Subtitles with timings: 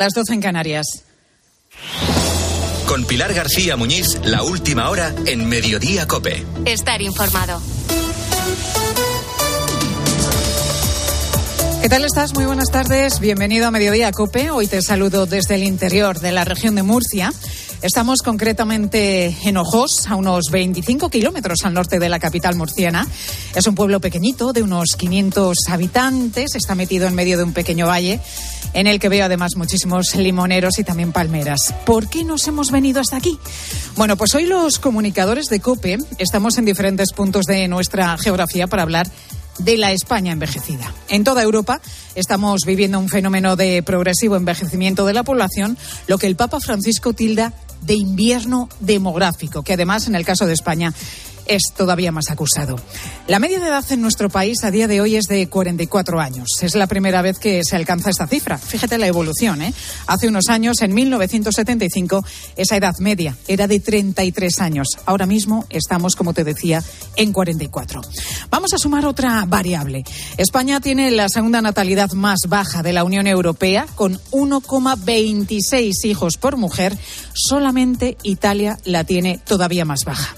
[0.00, 0.86] Las 12 en Canarias.
[2.88, 6.42] Con Pilar García Muñiz, la última hora en Mediodía Cope.
[6.64, 7.60] Estar informado.
[11.82, 12.32] ¿Qué tal estás?
[12.32, 13.20] Muy buenas tardes.
[13.20, 14.50] Bienvenido a Mediodía Cope.
[14.50, 17.30] Hoy te saludo desde el interior de la región de Murcia.
[17.82, 23.06] Estamos concretamente en Ojos, a unos 25 kilómetros al norte de la capital murciana.
[23.54, 26.56] Es un pueblo pequeñito de unos 500 habitantes.
[26.56, 28.20] Está metido en medio de un pequeño valle
[28.74, 31.74] en el que veo además muchísimos limoneros y también palmeras.
[31.86, 33.38] ¿Por qué nos hemos venido hasta aquí?
[33.96, 38.82] Bueno, pues hoy los comunicadores de COPE estamos en diferentes puntos de nuestra geografía para
[38.82, 39.10] hablar
[39.64, 40.92] de la España envejecida.
[41.08, 41.80] En toda Europa
[42.14, 47.12] estamos viviendo un fenómeno de progresivo envejecimiento de la población, lo que el Papa Francisco
[47.12, 50.92] tilda de invierno demográfico, que además en el caso de España
[51.50, 52.76] es todavía más acusado.
[53.26, 56.48] La media de edad en nuestro país a día de hoy es de 44 años.
[56.62, 58.56] Es la primera vez que se alcanza esta cifra.
[58.56, 59.60] Fíjate la evolución.
[59.60, 59.74] ¿eh?
[60.06, 64.98] Hace unos años, en 1975, esa edad media era de 33 años.
[65.06, 66.84] Ahora mismo estamos, como te decía,
[67.16, 68.00] en 44.
[68.48, 70.04] Vamos a sumar otra variable.
[70.36, 76.56] España tiene la segunda natalidad más baja de la Unión Europea, con 1,26 hijos por
[76.56, 76.96] mujer.
[77.34, 80.36] Solamente Italia la tiene todavía más baja.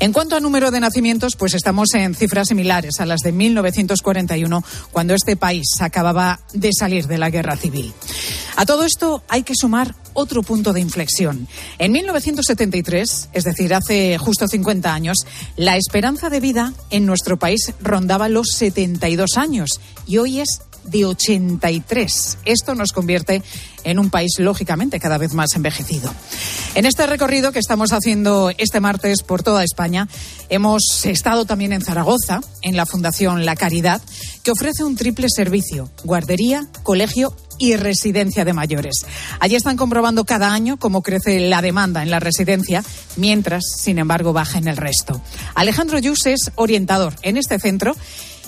[0.00, 4.64] En cuanto a número de nacimientos, pues estamos en cifras similares a las de 1941,
[4.92, 7.92] cuando este país acababa de salir de la guerra civil.
[8.56, 11.48] A todo esto hay que sumar otro punto de inflexión.
[11.78, 15.18] En 1973, es decir, hace justo 50 años,
[15.56, 21.04] la esperanza de vida en nuestro país rondaba los 72 años y hoy es de
[21.04, 22.38] 83.
[22.44, 23.42] Esto nos convierte
[23.84, 26.12] en un país, lógicamente, cada vez más envejecido.
[26.74, 30.08] En este recorrido que estamos haciendo este martes por toda España,
[30.48, 34.00] hemos estado también en Zaragoza, en la Fundación La Caridad,
[34.42, 39.06] que ofrece un triple servicio, guardería, colegio y residencia de mayores.
[39.40, 42.82] Allí están comprobando cada año cómo crece la demanda en la residencia,
[43.16, 45.20] mientras, sin embargo, baja en el resto.
[45.54, 47.94] Alejandro Yus es orientador en este centro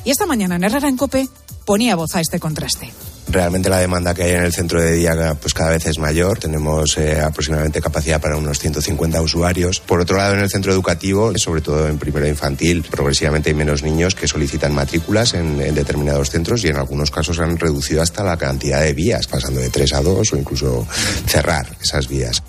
[0.07, 1.29] y esta mañana en Herrera en Cope
[1.65, 2.93] ponía voz a este contraste.
[3.29, 6.39] Realmente la demanda que hay en el centro de día pues cada vez es mayor.
[6.39, 9.81] Tenemos eh, aproximadamente capacidad para unos 150 usuarios.
[9.81, 13.83] Por otro lado, en el centro educativo, sobre todo en primero infantil, progresivamente hay menos
[13.83, 18.23] niños que solicitan matrículas en, en, determinados centros y en algunos casos han reducido hasta
[18.23, 20.87] la cantidad de vías, pasando de tres a dos o incluso
[21.27, 22.45] cerrar esas vías.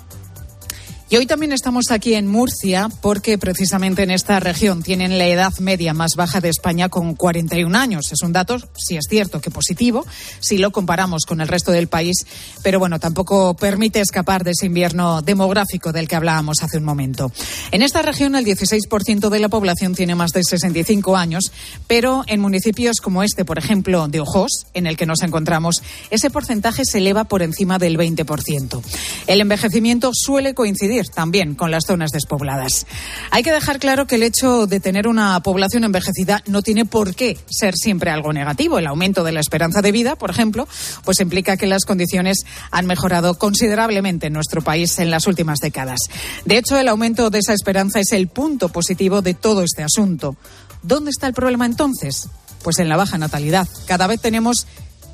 [1.10, 5.58] Y hoy también estamos aquí en Murcia porque precisamente en esta región tienen la edad
[5.58, 8.12] media más baja de España con 41 años.
[8.12, 10.04] Es un dato, sí es cierto, que positivo
[10.40, 12.26] si lo comparamos con el resto del país,
[12.62, 17.32] pero bueno, tampoco permite escapar de ese invierno demográfico del que hablábamos hace un momento.
[17.70, 21.52] En esta región el 16% de la población tiene más de 65 años,
[21.86, 25.76] pero en municipios como este, por ejemplo, de Ojos, en el que nos encontramos,
[26.10, 28.82] ese porcentaje se eleva por encima del 20%.
[29.26, 32.86] El envejecimiento suele coincidir también con las zonas despobladas.
[33.30, 37.14] Hay que dejar claro que el hecho de tener una población envejecida no tiene por
[37.14, 38.78] qué ser siempre algo negativo.
[38.78, 40.68] El aumento de la esperanza de vida, por ejemplo,
[41.04, 42.38] pues implica que las condiciones
[42.70, 46.00] han mejorado considerablemente en nuestro país en las últimas décadas.
[46.44, 50.36] De hecho, el aumento de esa esperanza es el punto positivo de todo este asunto.
[50.82, 52.28] ¿Dónde está el problema entonces?
[52.62, 53.68] Pues en la baja natalidad.
[53.86, 54.66] Cada vez tenemos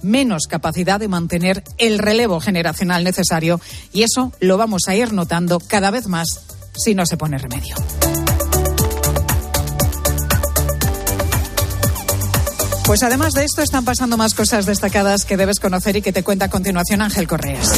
[0.03, 3.61] menos capacidad de mantener el relevo generacional necesario
[3.93, 6.41] y eso lo vamos a ir notando cada vez más
[6.77, 7.77] si no se pone remedio.
[12.87, 16.23] Pues además de esto están pasando más cosas destacadas que debes conocer y que te
[16.23, 17.73] cuenta a continuación Ángel Correas.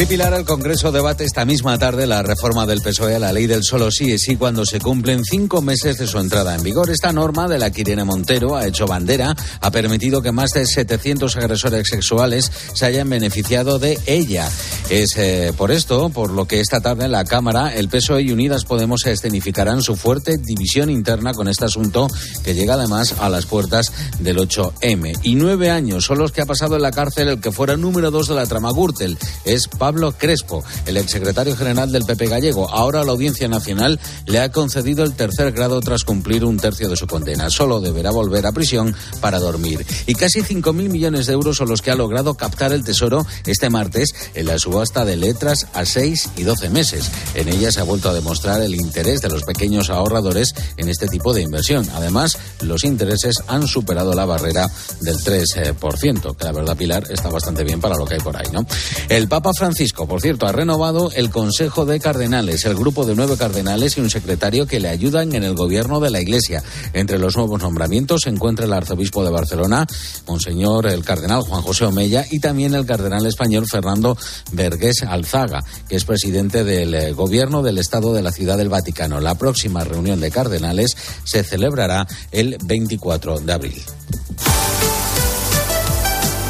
[0.00, 3.62] Sí, el Congreso debate esta misma tarde la reforma del PSOE a la ley del
[3.62, 6.88] solo sí y sí cuando se cumplen cinco meses de su entrada en vigor.
[6.88, 10.64] Esta norma de la que Irene Montero ha hecho bandera ha permitido que más de
[10.64, 14.48] 700 agresores sexuales se hayan beneficiado de ella.
[14.88, 18.32] Es eh, por esto, por lo que esta tarde en la Cámara el PSOE y
[18.32, 22.08] Unidas Podemos escenificarán su fuerte división interna con este asunto
[22.42, 25.18] que llega además a las puertas del 8M.
[25.24, 28.10] Y nueve años son los que ha pasado en la cárcel el que fuera número
[28.10, 29.18] dos de la trama Gürtel.
[29.44, 32.70] Es Pablo Crespo, el exsecretario general del PP gallego.
[32.70, 36.96] Ahora la Audiencia Nacional le ha concedido el tercer grado tras cumplir un tercio de
[36.96, 37.50] su condena.
[37.50, 39.84] Solo deberá volver a prisión para dormir.
[40.06, 43.70] Y casi 5.000 millones de euros son los que ha logrado captar el Tesoro este
[43.70, 47.10] martes en la subasta de letras a 6 y 12 meses.
[47.34, 51.08] En ella se ha vuelto a demostrar el interés de los pequeños ahorradores en este
[51.08, 51.88] tipo de inversión.
[51.94, 54.70] Además, los intereses han superado la barrera
[55.00, 58.46] del 3%, que la verdad, Pilar, está bastante bien para lo que hay por ahí,
[58.52, 58.64] ¿no?
[59.08, 59.69] El Papa Francisco,
[60.08, 64.10] por cierto, ha renovado el Consejo de Cardenales, el grupo de nueve cardenales y un
[64.10, 66.62] secretario que le ayudan en el gobierno de la Iglesia.
[66.92, 69.86] Entre los nuevos nombramientos se encuentra el arzobispo de Barcelona,
[70.26, 74.16] Monseñor el cardenal Juan José Omeya, y también el cardenal español Fernando
[74.52, 79.20] Vergés Alzaga, que es presidente del eh, gobierno del Estado de la Ciudad del Vaticano.
[79.20, 83.82] La próxima reunión de cardenales se celebrará el 24 de abril.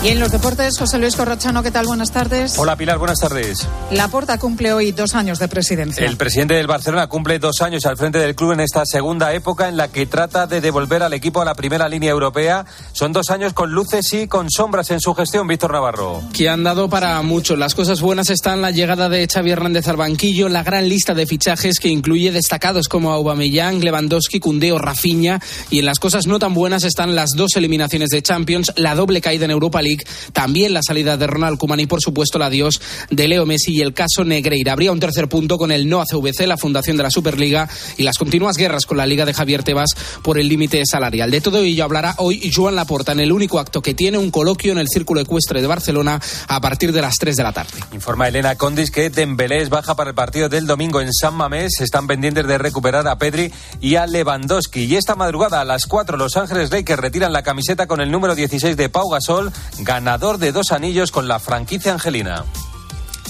[0.02, 1.84] Y en los deportes, José Luis Corrochano, ¿qué tal?
[1.84, 2.58] Buenas tardes.
[2.58, 3.68] Hola Pilar, buenas tardes.
[3.90, 6.06] La Porta cumple hoy dos años de presidencia.
[6.06, 9.68] El presidente del Barcelona cumple dos años al frente del club en esta segunda época
[9.68, 12.64] en la que trata de devolver al equipo a la primera línea europea.
[12.92, 16.22] Son dos años con luces y con sombras en su gestión, Víctor Navarro.
[16.32, 17.54] Que han dado para mucho.
[17.56, 21.26] Las cosas buenas están la llegada de Xavi Hernández al banquillo, la gran lista de
[21.26, 25.42] fichajes que incluye destacados como Aubameyang, Lewandowski, Cundeo, Rafinha.
[25.68, 29.20] Y en las cosas no tan buenas están las dos eliminaciones de Champions, la doble
[29.20, 29.89] caída en Europa League
[30.32, 33.80] también la salida de Ronald Koeman y por supuesto el adiós de Leo Messi y
[33.80, 34.72] el caso Negreira.
[34.72, 38.02] Habría un tercer punto con el no a CVC, la fundación de la Superliga y
[38.02, 39.90] las continuas guerras con la Liga de Javier Tebas
[40.22, 41.30] por el límite salarial.
[41.30, 44.72] De todo ello hablará hoy Joan Laporta en el único acto que tiene un coloquio
[44.72, 47.72] en el Círculo Ecuestre de Barcelona a partir de las 3 de la tarde.
[47.92, 51.80] Informa Elena Condis que Dembélé es baja para el partido del domingo en San Mamés.
[51.80, 54.84] Están pendientes de recuperar a Pedri y a Lewandowski.
[54.84, 58.34] Y esta madrugada a las 4 Los Ángeles Lakers retiran la camiseta con el número
[58.34, 59.52] 16 de Pau Gasol
[59.84, 62.44] ganador de dos anillos con la franquicia angelina.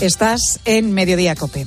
[0.00, 1.66] Estás en Mediodía Cope.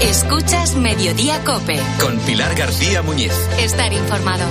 [0.00, 1.78] Escuchas Mediodía Cope.
[2.00, 3.32] Con Pilar García Muñiz.
[3.58, 4.44] Estar informado.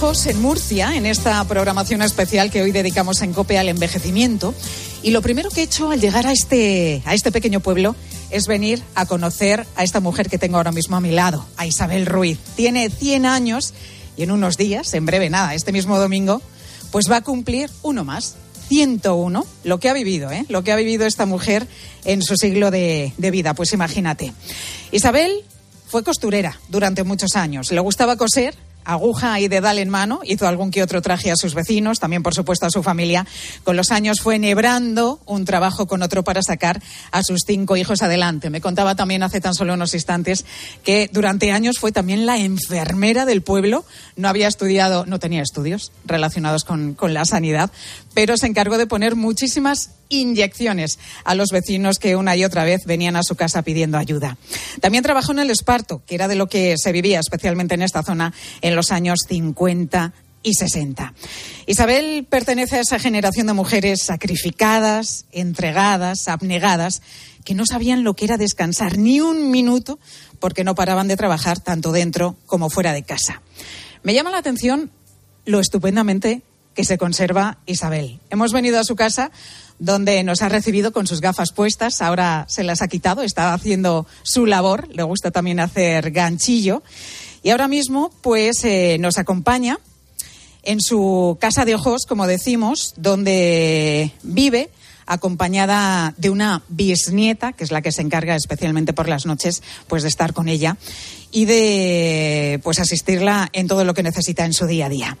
[0.00, 4.54] En Murcia, en esta programación especial que hoy dedicamos en COPE al envejecimiento.
[5.02, 7.96] Y lo primero que he hecho al llegar a este, a este pequeño pueblo
[8.30, 11.66] es venir a conocer a esta mujer que tengo ahora mismo a mi lado, a
[11.66, 12.38] Isabel Ruiz.
[12.54, 13.74] Tiene 100 años
[14.16, 16.40] y en unos días, en breve nada, este mismo domingo,
[16.92, 18.36] pues va a cumplir uno más.
[18.68, 20.44] 101, lo que ha vivido, ¿eh?
[20.48, 21.66] lo que ha vivido esta mujer
[22.04, 23.52] en su siglo de vida.
[23.54, 24.32] Pues imagínate.
[24.92, 25.44] Isabel
[25.88, 27.72] fue costurera durante muchos años.
[27.72, 28.54] Le gustaba coser,
[28.84, 32.34] aguja y dedal en mano, hizo algún que otro traje a sus vecinos, también por
[32.34, 33.26] supuesto a su familia.
[33.64, 36.80] Con los años fue enhebrando un trabajo con otro para sacar
[37.10, 38.50] a sus cinco hijos adelante.
[38.50, 40.44] Me contaba también hace tan solo unos instantes
[40.84, 43.84] que durante años fue también la enfermera del pueblo.
[44.16, 47.70] No había estudiado, no tenía estudios relacionados con, con la sanidad,
[48.14, 52.84] pero se encargó de poner muchísimas inyecciones a los vecinos que una y otra vez
[52.86, 54.36] venían a su casa pidiendo ayuda.
[54.80, 58.02] También trabajó en el esparto, que era de lo que se vivía especialmente en esta
[58.02, 60.12] zona en los años 50
[60.42, 61.14] y 60.
[61.66, 67.02] Isabel pertenece a esa generación de mujeres sacrificadas, entregadas, abnegadas,
[67.44, 69.98] que no sabían lo que era descansar ni un minuto
[70.38, 73.42] porque no paraban de trabajar tanto dentro como fuera de casa.
[74.02, 74.90] Me llama la atención
[75.44, 76.42] lo estupendamente
[76.74, 78.20] que se conserva Isabel.
[78.30, 79.30] Hemos venido a su casa
[79.78, 84.06] donde nos ha recibido con sus gafas puestas, ahora se las ha quitado, está haciendo
[84.22, 86.82] su labor, le gusta también hacer ganchillo
[87.42, 89.78] y ahora mismo pues eh, nos acompaña
[90.62, 94.70] en su casa de ojos, como decimos, donde vive
[95.06, 100.02] acompañada de una bisnieta, que es la que se encarga especialmente por las noches, pues
[100.02, 100.76] de estar con ella
[101.30, 105.18] y de pues asistirla en todo lo que necesita en su día a día.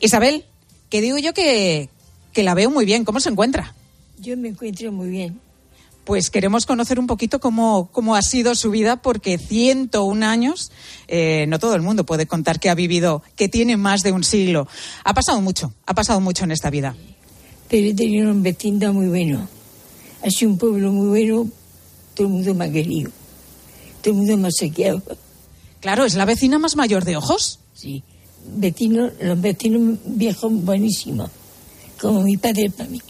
[0.00, 0.44] Isabel,
[0.90, 1.88] que digo yo que,
[2.34, 3.74] que la veo muy bien, ¿cómo se encuentra?
[4.20, 5.40] Yo me encuentro muy bien.
[6.04, 10.72] Pues queremos conocer un poquito cómo, cómo ha sido su vida, porque 101 años,
[11.08, 14.22] eh, no todo el mundo puede contar que ha vivido, que tiene más de un
[14.22, 14.68] siglo.
[15.04, 16.94] Ha pasado mucho, ha pasado mucho en esta vida.
[17.68, 19.48] Pero he tenido un vecindad muy bueno.
[20.22, 21.48] Ha sido un pueblo muy bueno,
[22.14, 23.10] todo el mundo me ha querido.
[24.02, 25.02] Todo el mundo me ha sequeado.
[25.80, 27.60] Claro, es la vecina más mayor de ojos.
[27.72, 28.02] Sí,
[28.54, 31.30] vecinos, los vecinos viejos buenísimos,
[31.98, 33.00] como mi padre para mí.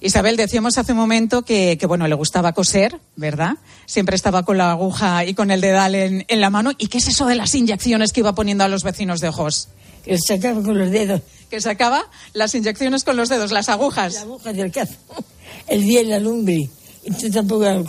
[0.00, 3.56] Isabel, decíamos hace un momento que, que, bueno, le gustaba coser, ¿verdad?
[3.86, 6.72] Siempre estaba con la aguja y con el dedal en, en, la mano.
[6.78, 9.68] ¿Y qué es eso de las inyecciones que iba poniendo a los vecinos de ojos?
[10.04, 11.22] Que sacaba con los dedos.
[11.50, 14.14] Que sacaba las inyecciones con los dedos, las agujas.
[14.14, 14.94] La aguja del cazo.
[15.66, 16.70] El día en la lumbre.
[17.04, 17.84] Y tú tampoco.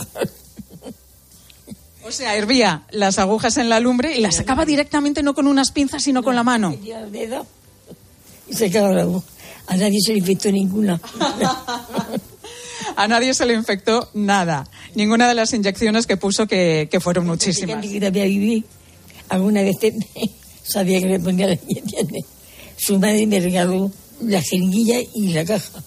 [2.04, 5.72] O sea, hervía las agujas en la lumbre y las sacaba directamente no con unas
[5.72, 6.76] pinzas, sino con la mano.
[6.84, 7.46] El dedo
[8.50, 9.28] y sacaba la aguja.
[9.70, 11.00] A nadie se le infectó ninguna.
[12.96, 14.68] A nadie se le infectó nada.
[14.96, 17.80] Ninguna de las inyecciones que puso, que, que fueron muchísimas.
[17.82, 18.66] Viví,
[19.30, 19.78] alguna vez
[20.64, 22.26] sabía que le ponía la ¿entiendes?
[22.78, 25.84] Su madre me regaló la jeringuilla y la caja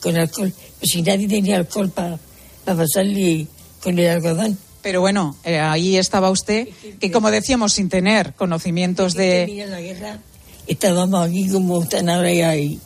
[0.00, 0.52] con alcohol.
[0.78, 2.18] Pues si nadie tenía alcohol para
[2.64, 3.48] pasarle
[3.82, 4.56] con el algodón.
[4.82, 6.68] Pero bueno, eh, ahí estaba usted,
[7.00, 9.66] que como decíamos, sin tener conocimientos de...
[9.68, 10.20] La guerra,
[10.68, 12.78] estábamos aquí como están ahora ya ahí,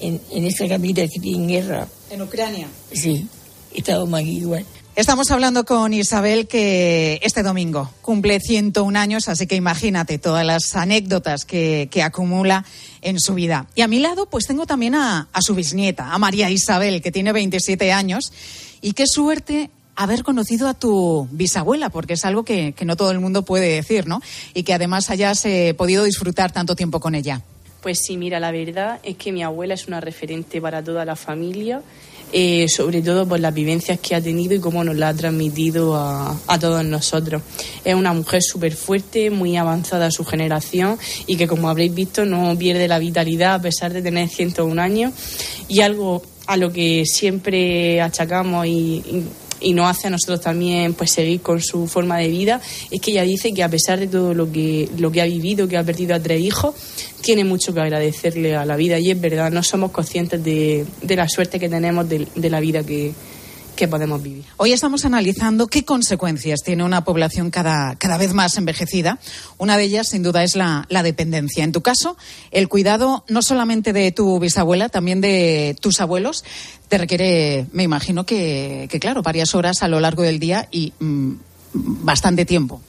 [0.00, 1.86] en, en esta camita que tiene guerra.
[2.10, 2.68] En Ucrania.
[2.92, 3.26] Sí,
[3.74, 4.64] estábamos aquí igual.
[4.96, 10.74] Estamos hablando con Isabel que este domingo cumple 101 años, así que imagínate todas las
[10.74, 12.64] anécdotas que, que acumula
[13.02, 13.66] en su vida.
[13.74, 17.12] Y a mi lado pues tengo también a, a su bisnieta, a María Isabel, que
[17.12, 18.32] tiene 27 años.
[18.80, 23.10] Y qué suerte haber conocido a tu bisabuela, porque es algo que, que no todo
[23.10, 24.22] el mundo puede decir, ¿no?
[24.54, 27.42] Y que además hayas eh, podido disfrutar tanto tiempo con ella.
[27.80, 31.14] Pues sí, mira, la verdad es que mi abuela es una referente para toda la
[31.14, 31.82] familia,
[32.32, 35.94] eh, sobre todo por las vivencias que ha tenido y cómo nos la ha transmitido
[35.94, 37.42] a, a todos nosotros.
[37.84, 42.24] Es una mujer súper fuerte, muy avanzada a su generación y que, como habréis visto,
[42.24, 45.12] no pierde la vitalidad a pesar de tener 101 años
[45.68, 49.24] y algo a lo que siempre achacamos y, y
[49.60, 52.60] y nos hace a nosotros también pues seguir con su forma de vida
[52.90, 55.68] es que ella dice que a pesar de todo lo que lo que ha vivido
[55.68, 56.74] que ha perdido a tres hijos
[57.22, 58.98] tiene mucho que agradecerle a la vida.
[58.98, 62.60] Y es verdad no somos conscientes de, de la suerte que tenemos de, de la
[62.60, 63.12] vida que,
[64.56, 69.18] Hoy estamos analizando qué consecuencias tiene una población cada, cada vez más envejecida.
[69.58, 71.62] Una de ellas, sin duda, es la, dependencia.
[71.62, 72.16] En tu caso,
[72.50, 76.44] el cuidado no solamente de tu bisabuela, también de tus abuelos,
[76.88, 80.92] te requiere, me imagino que, que claro, varias horas a lo largo del día y
[80.98, 81.34] mmm,
[81.74, 82.80] bastante tiempo.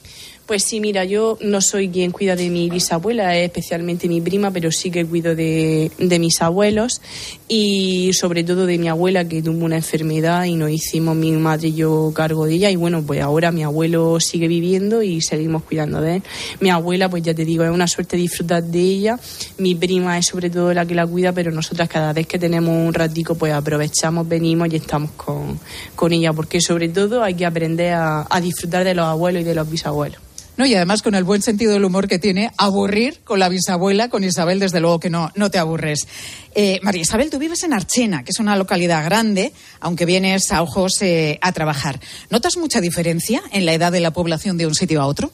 [0.48, 4.72] Pues sí, mira, yo no soy quien cuida de mi bisabuela, especialmente mi prima, pero
[4.72, 7.02] sí que cuido de, de, mis abuelos
[7.48, 11.68] y sobre todo de mi abuela que tuvo una enfermedad y nos hicimos mi madre
[11.68, 15.64] y yo cargo de ella y bueno, pues ahora mi abuelo sigue viviendo y seguimos
[15.64, 16.22] cuidando de él.
[16.60, 19.20] Mi abuela, pues ya te digo, es una suerte disfrutar de ella.
[19.58, 22.74] Mi prima es sobre todo la que la cuida, pero nosotras cada vez que tenemos
[22.74, 25.60] un ratico, pues aprovechamos, venimos y estamos con,
[25.94, 29.44] con ella, porque sobre todo hay que aprender a, a disfrutar de los abuelos y
[29.44, 30.22] de los bisabuelos.
[30.58, 34.08] No, y además con el buen sentido del humor que tiene, aburrir con la bisabuela,
[34.08, 36.08] con Isabel, desde luego que no, no te aburres.
[36.52, 40.60] Eh, María Isabel, tú vives en Archena, que es una localidad grande, aunque vienes a
[40.60, 42.00] ojos eh, a trabajar.
[42.30, 45.30] ¿Notas mucha diferencia en la edad de la población de un sitio a otro?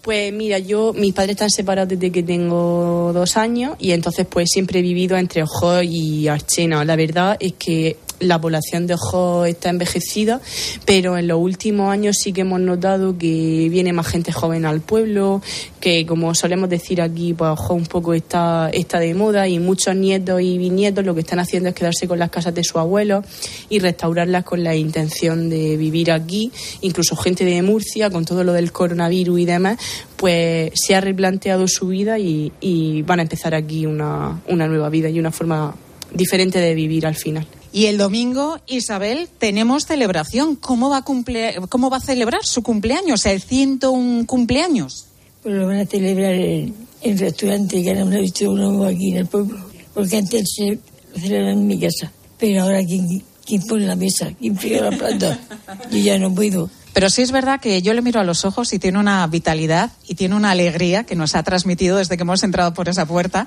[0.00, 4.48] Pues mira, yo, mis padres están separados desde que tengo dos años y entonces pues
[4.48, 6.84] siempre he vivido entre Ojos y Archena.
[6.84, 10.40] La verdad es que la población de Ojos está envejecida,
[10.84, 14.80] pero en los últimos años sí que hemos notado que viene más gente joven al
[14.80, 15.40] pueblo,
[15.80, 19.94] que como solemos decir aquí, pues Ojos un poco está, está de moda y muchos
[19.94, 23.24] nietos y bisnietos lo que están haciendo es quedarse con las casas de sus abuelos
[23.68, 28.52] y restaurarlas con la intención de vivir aquí, incluso gente de Murcia, con todo lo
[28.52, 29.78] del coronavirus y demás,
[30.16, 34.88] pues se ha replanteado su vida y, y van a empezar aquí una, una nueva
[34.88, 35.74] vida y una forma
[36.12, 37.46] diferente de vivir al final.
[37.72, 40.56] Y el domingo, Isabel, tenemos celebración.
[40.56, 41.56] ¿Cómo va a, cumple...
[41.68, 45.06] ¿Cómo va a celebrar su cumpleaños, el 101 cumpleaños?
[45.42, 49.10] Pues lo van a celebrar en el restaurante que ahora me ha visto uno aquí
[49.10, 49.58] en el pueblo.
[49.92, 50.78] Porque antes se
[51.14, 52.12] lo celebraban en mi casa.
[52.38, 54.32] Pero ahora, ¿quién, quién pone la mesa?
[54.38, 55.38] ¿Quién friega la plata?
[55.90, 56.70] Yo ya no puedo.
[56.98, 59.92] Pero sí es verdad que yo le miro a los ojos y tiene una vitalidad
[60.08, 63.46] y tiene una alegría que nos ha transmitido desde que hemos entrado por esa puerta,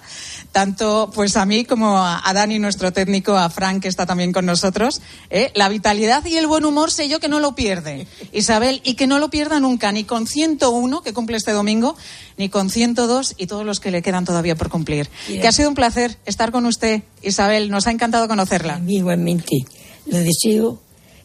[0.53, 4.45] tanto pues a mí como a Dani, nuestro técnico, a Frank, que está también con
[4.45, 5.01] nosotros.
[5.29, 5.51] ¿eh?
[5.53, 9.05] La vitalidad y el buen humor sé yo que no lo pierde, Isabel, y que
[9.05, 11.97] no lo pierda nunca, ni con 101, que cumple este domingo,
[12.37, 15.09] ni con 102 y todos los que le quedan todavía por cumplir.
[15.27, 18.81] Que ha sido un placer estar con usted, Isabel, nos ha encantado conocerla.
[18.87, 19.57] Igualmente,
[20.05, 20.81] lo deseo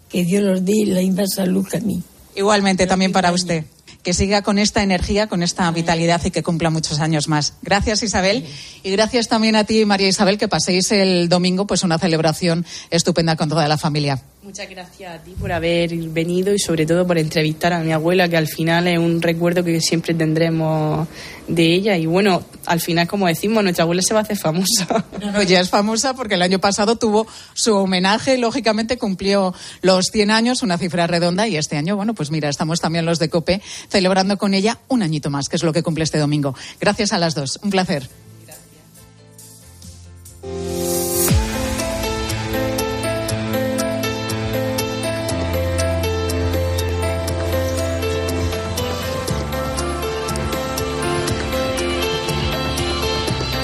[0.09, 2.03] que Dios los dé la misma salud que a mí.
[2.37, 3.65] Igualmente también para usted.
[4.03, 7.55] Que siga con esta energía, con esta vitalidad y que cumpla muchos años más.
[7.63, 8.47] Gracias Isabel
[8.83, 13.37] y gracias también a ti María Isabel que paséis el domingo pues una celebración estupenda
[13.37, 14.23] con toda la familia.
[14.47, 18.29] Muchas gracias a ti por haber venido y sobre todo por entrevistar a mi abuela,
[18.29, 21.09] que al final es un recuerdo que siempre tendremos
[21.49, 21.97] de ella.
[21.97, 25.05] Y bueno, al final, como decimos, nuestra abuela se va a hacer famosa.
[25.21, 30.07] No, no, ya es famosa porque el año pasado tuvo su homenaje, lógicamente cumplió los
[30.13, 33.31] 100 años, una cifra redonda, y este año, bueno, pues mira, estamos también los de
[33.31, 36.55] COPE celebrando con ella un añito más, que es lo que cumple este domingo.
[36.81, 37.59] Gracias a las dos.
[37.63, 38.09] Un placer.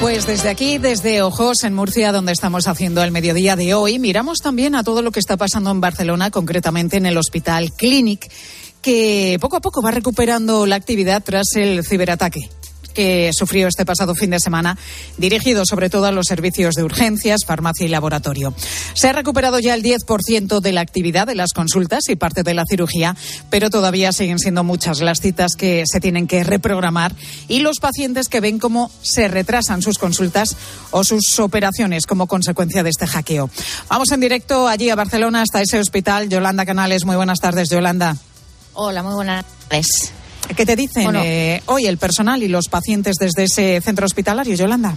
[0.03, 4.39] Pues desde aquí, desde Ojos, en Murcia, donde estamos haciendo el mediodía de hoy, miramos
[4.41, 8.29] también a todo lo que está pasando en Barcelona, concretamente en el Hospital Clínic
[8.83, 12.51] que poco a poco va recuperando la actividad tras el ciberataque
[12.93, 14.79] que sufrió este pasado fin de semana,
[15.17, 18.55] dirigido sobre todo a los servicios de urgencias, farmacia y laboratorio.
[18.95, 22.55] Se ha recuperado ya el 10% de la actividad de las consultas y parte de
[22.55, 23.17] la cirugía,
[23.51, 27.15] pero todavía siguen siendo muchas las citas que se tienen que reprogramar
[27.49, 30.57] y los pacientes que ven cómo se retrasan sus consultas
[30.91, 33.51] o sus operaciones como consecuencia de este hackeo.
[33.89, 36.29] Vamos en directo allí a Barcelona hasta ese hospital.
[36.29, 38.17] Yolanda Canales, muy buenas tardes, Yolanda.
[38.75, 40.13] Hola, muy buenas tardes.
[40.57, 44.97] ¿Qué te dicen eh, hoy el personal y los pacientes desde ese centro hospitalario, Yolanda?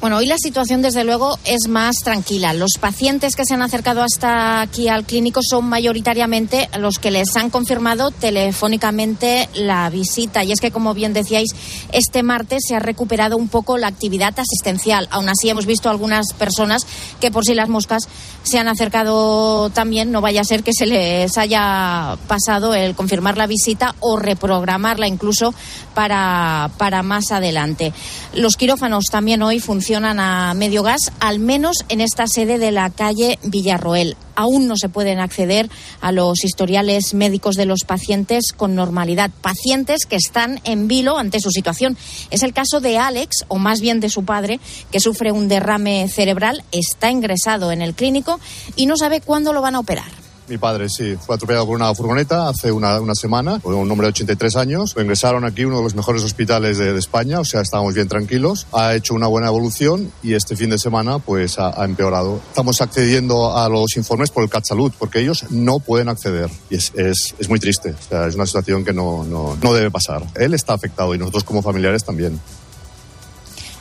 [0.00, 2.52] Bueno, hoy la situación desde luego es más tranquila.
[2.52, 7.34] Los pacientes que se han acercado hasta aquí al clínico son mayoritariamente los que les
[7.34, 10.44] han confirmado telefónicamente la visita.
[10.44, 11.50] Y es que, como bien decíais,
[11.90, 15.08] este martes se ha recuperado un poco la actividad asistencial.
[15.10, 16.86] Aún así, hemos visto algunas personas
[17.18, 18.04] que por si las moscas
[18.44, 20.12] se han acercado también.
[20.12, 25.08] No vaya a ser que se les haya pasado el confirmar la visita o reprogramarla
[25.08, 25.52] incluso
[25.92, 27.92] para, para más adelante.
[28.32, 32.72] Los quirófanos también hoy funcionan funcionan a medio gas, al menos en esta sede de
[32.72, 34.18] la calle Villarroel.
[34.34, 35.70] Aún no se pueden acceder
[36.02, 39.30] a los historiales médicos de los pacientes con normalidad.
[39.40, 41.96] Pacientes que están en vilo ante su situación.
[42.30, 44.60] Es el caso de Alex, o más bien de su padre,
[44.92, 48.38] que sufre un derrame cerebral, está ingresado en el clínico
[48.76, 50.27] y no sabe cuándo lo van a operar.
[50.48, 54.10] Mi padre, sí, fue atropellado por una furgoneta hace una, una semana, un hombre de
[54.10, 54.94] 83 años.
[54.96, 58.66] Lo ingresaron aquí, uno de los mejores hospitales de, España, o sea, estábamos bien tranquilos.
[58.72, 62.40] Ha hecho una buena evolución y este fin de semana, pues, ha, empeorado.
[62.48, 66.50] Estamos accediendo a los informes por el CAT Salud, porque ellos no pueden acceder.
[66.70, 67.90] Y es, es, es muy triste.
[67.90, 70.22] O sea, es una situación que no, no, no debe pasar.
[70.34, 72.40] Él está afectado y nosotros como familiares también.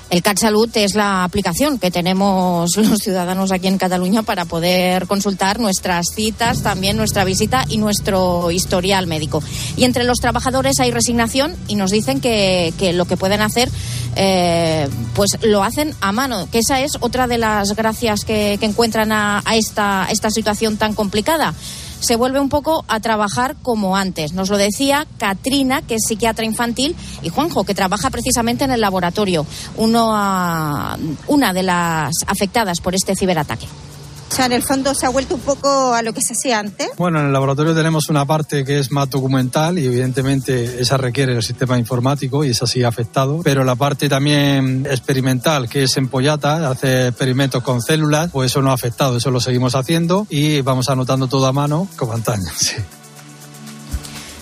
[0.10, 5.06] El CAT Salud es la aplicación que tenemos los ciudadanos aquí en Cataluña para poder
[5.06, 9.44] consultar nuestras citas, también nuestra visita y nuestro historial médico.
[9.76, 13.70] Y entre los trabajadores hay resignación y nos dicen que, lo que pueden hacer,
[14.16, 19.12] eh, pues lo hacen a mano, que esa es otra de las gracias que, encuentran
[19.12, 21.54] a, esta, esta situación tan complicada
[22.00, 24.34] se vuelve un poco a trabajar como antes.
[24.34, 28.82] Nos lo decía Katrina, que es psiquiatra infantil, y Juanjo, que trabaja precisamente en el
[28.82, 29.46] laboratorio,
[29.76, 30.08] uno
[31.28, 33.68] una de las afectadas por este ciberataque.
[34.38, 36.92] Sea, en el fondo se ha vuelto un poco a lo que se hacía antes.
[36.96, 41.34] Bueno, en el laboratorio tenemos una parte que es más documental y evidentemente esa requiere
[41.34, 46.08] el sistema informático y es así afectado, pero la parte también experimental que es en
[46.08, 50.62] Pollata, hace experimentos con células, pues eso no ha afectado, eso lo seguimos haciendo y
[50.62, 52.46] vamos anotando todo a mano como antaño.
[52.58, 52.76] Sí.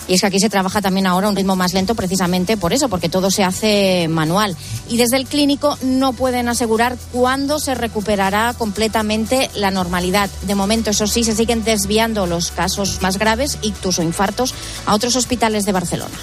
[0.08, 2.72] Y es que aquí se trabaja también ahora a un ritmo más lento precisamente por
[2.72, 4.56] eso, porque todo se hace manual.
[4.88, 10.30] Y desde el clínico no pueden asegurar cuándo se recuperará completamente la normalidad.
[10.42, 14.54] De momento, eso sí, se siguen desviando los casos más graves, ictus o infartos,
[14.86, 16.14] a otros hospitales de Barcelona.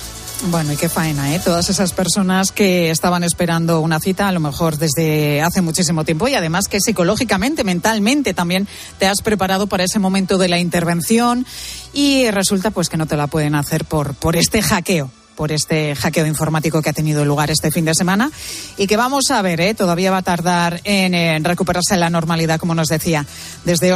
[0.48, 1.40] Bueno, y qué faena, ¿eh?
[1.44, 6.28] Todas esas personas que estaban esperando una cita, a lo mejor desde hace muchísimo tiempo,
[6.28, 8.68] y además que psicológicamente, mentalmente también
[9.00, 11.46] te has preparado para ese momento de la intervención,
[11.94, 15.96] y resulta pues que no te la pueden hacer por, por este hackeo por este
[15.96, 18.30] hackeo informático que ha tenido lugar este fin de semana
[18.78, 19.74] y que vamos a ver, ¿eh?
[19.74, 23.26] todavía va a tardar en, en recuperarse la normalidad, como nos decía
[23.66, 23.92] desde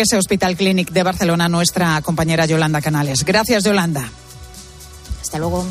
[0.00, 3.24] ese Hospital Clinic de Barcelona nuestra compañera Yolanda Canales.
[3.24, 4.08] Gracias, Yolanda.
[5.26, 5.66] Hasta luego.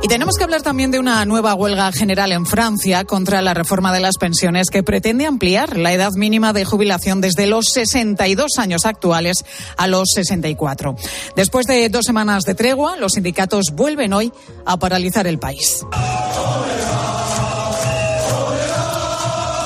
[0.00, 3.92] Y tenemos que hablar también de una nueva huelga general en Francia contra la reforma
[3.92, 8.86] de las pensiones que pretende ampliar la edad mínima de jubilación desde los 62 años
[8.86, 9.44] actuales
[9.76, 10.96] a los 64.
[11.36, 14.32] Después de dos semanas de tregua, los sindicatos vuelven hoy
[14.64, 15.84] a paralizar el país.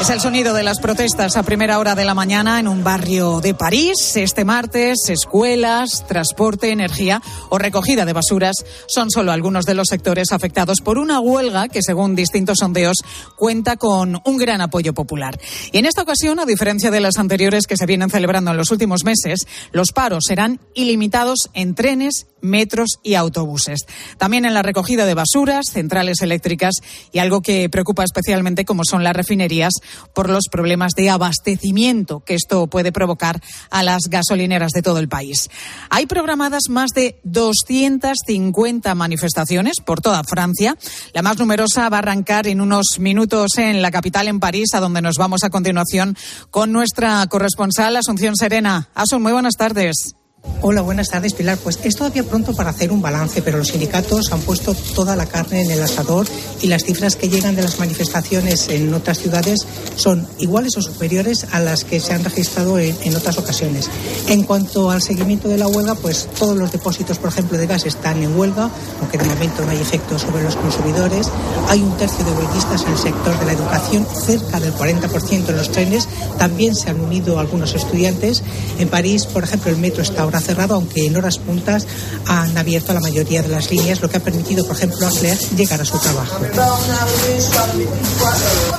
[0.01, 3.41] Es el sonido de las protestas a primera hora de la mañana en un barrio
[3.41, 4.15] de París.
[4.15, 8.57] Este martes, escuelas, transporte, energía o recogida de basuras
[8.89, 12.99] son solo algunos de los sectores afectados por una huelga que, según distintos sondeos,
[13.37, 15.41] cuenta con un gran apoyo popular.
[15.73, 18.71] Y en esta ocasión, a diferencia de las anteriores que se vienen celebrando en los
[18.71, 23.81] últimos meses, los paros serán ilimitados en trenes, metros y autobuses.
[24.19, 26.75] También en la recogida de basuras, centrales eléctricas
[27.13, 29.73] y algo que preocupa especialmente como son las refinerías
[30.15, 35.09] por los problemas de abastecimiento que esto puede provocar a las gasolineras de todo el
[35.09, 35.49] país.
[35.91, 40.77] Hay programadas más de 250 manifestaciones por toda Francia.
[41.13, 44.81] La más numerosa va a arrancar en unos minutos en la capital, en París, a
[44.81, 46.17] donde nos vamos a continuación
[46.51, 48.89] con nuestra corresponsal Asunción Serena.
[48.95, 50.17] Asun, muy buenas tardes.
[50.63, 51.59] Hola, buenas tardes, Pilar.
[51.59, 55.27] Pues es todavía pronto para hacer un balance, pero los sindicatos han puesto toda la
[55.27, 56.27] carne en el asador
[56.63, 59.61] y las cifras que llegan de las manifestaciones en otras ciudades
[59.97, 63.91] son iguales o superiores a las que se han registrado en, en otras ocasiones.
[64.29, 67.85] En cuanto al seguimiento de la huelga, pues todos los depósitos, por ejemplo, de gas
[67.85, 71.29] están en huelga, aunque de momento no hay efecto sobre los consumidores.
[71.69, 75.57] Hay un tercio de huelguistas en el sector de la educación, cerca del 40% en
[75.57, 76.09] los trenes.
[76.39, 78.43] También se han unido algunos estudiantes.
[78.79, 81.87] En París, por ejemplo, el metro está ahora cerrado, aunque en horas puntas
[82.27, 85.39] han abierto la mayoría de las líneas, lo que ha permitido, por ejemplo, a Claire
[85.57, 86.41] llegar a su trabajo.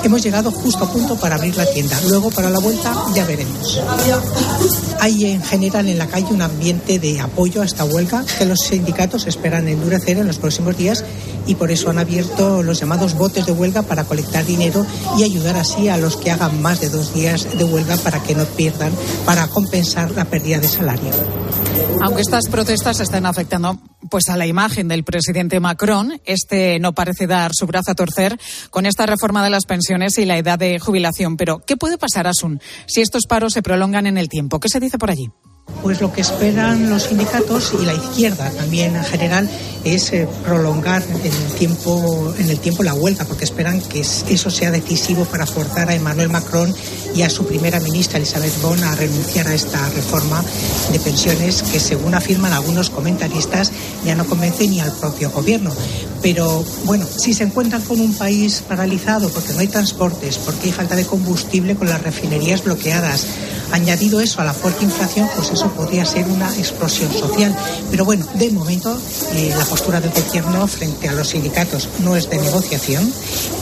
[0.04, 2.00] Hemos llegado justo a punto para abrir la tienda.
[2.08, 3.80] Luego, para la vuelta, ya veremos.
[5.00, 8.60] Hay en general en la calle un ambiente de apoyo a esta huelga que los
[8.60, 11.04] sindicatos esperan endurecer en los próximos días
[11.46, 14.86] y por eso han abierto los llamados botes de huelga para colectar dinero
[15.18, 18.36] y ayudar así a los que hagan más de dos días de huelga para que
[18.36, 18.92] no pierdan,
[19.26, 21.12] para compensar la pérdida de salario.
[22.02, 23.80] Aunque estas protestas estén afectando
[24.10, 28.40] pues a la imagen del presidente Macron, este no parece dar su brazo a torcer
[28.70, 31.38] con esta reforma de las pensiones y la edad de jubilación.
[31.38, 34.60] Pero, ¿qué puede pasar, Asun, si estos paros se prolongan en el tiempo?
[34.60, 35.30] ¿Qué se dice por allí?
[35.82, 39.50] Pues lo que esperan los sindicatos y la izquierda también en general
[39.84, 44.50] es eh, prolongar en el tiempo en el tiempo la huelga porque esperan que eso
[44.50, 46.74] sea decisivo para forzar a Emmanuel Macron
[47.16, 50.44] y a su primera ministra Elizabeth Bon a renunciar a esta reforma
[50.92, 53.72] de pensiones que según afirman algunos comentaristas
[54.06, 55.72] ya no convence ni al propio gobierno.
[56.22, 60.72] Pero bueno, si se encuentran con un país paralizado porque no hay transportes, porque hay
[60.72, 63.26] falta de combustible con las refinerías bloqueadas,
[63.72, 67.56] añadido eso a la fuerte inflación, pues eso podría ser una explosión social.
[67.92, 68.98] Pero bueno, de momento
[69.34, 73.12] eh, la postura del gobierno frente a los sindicatos no es de negociación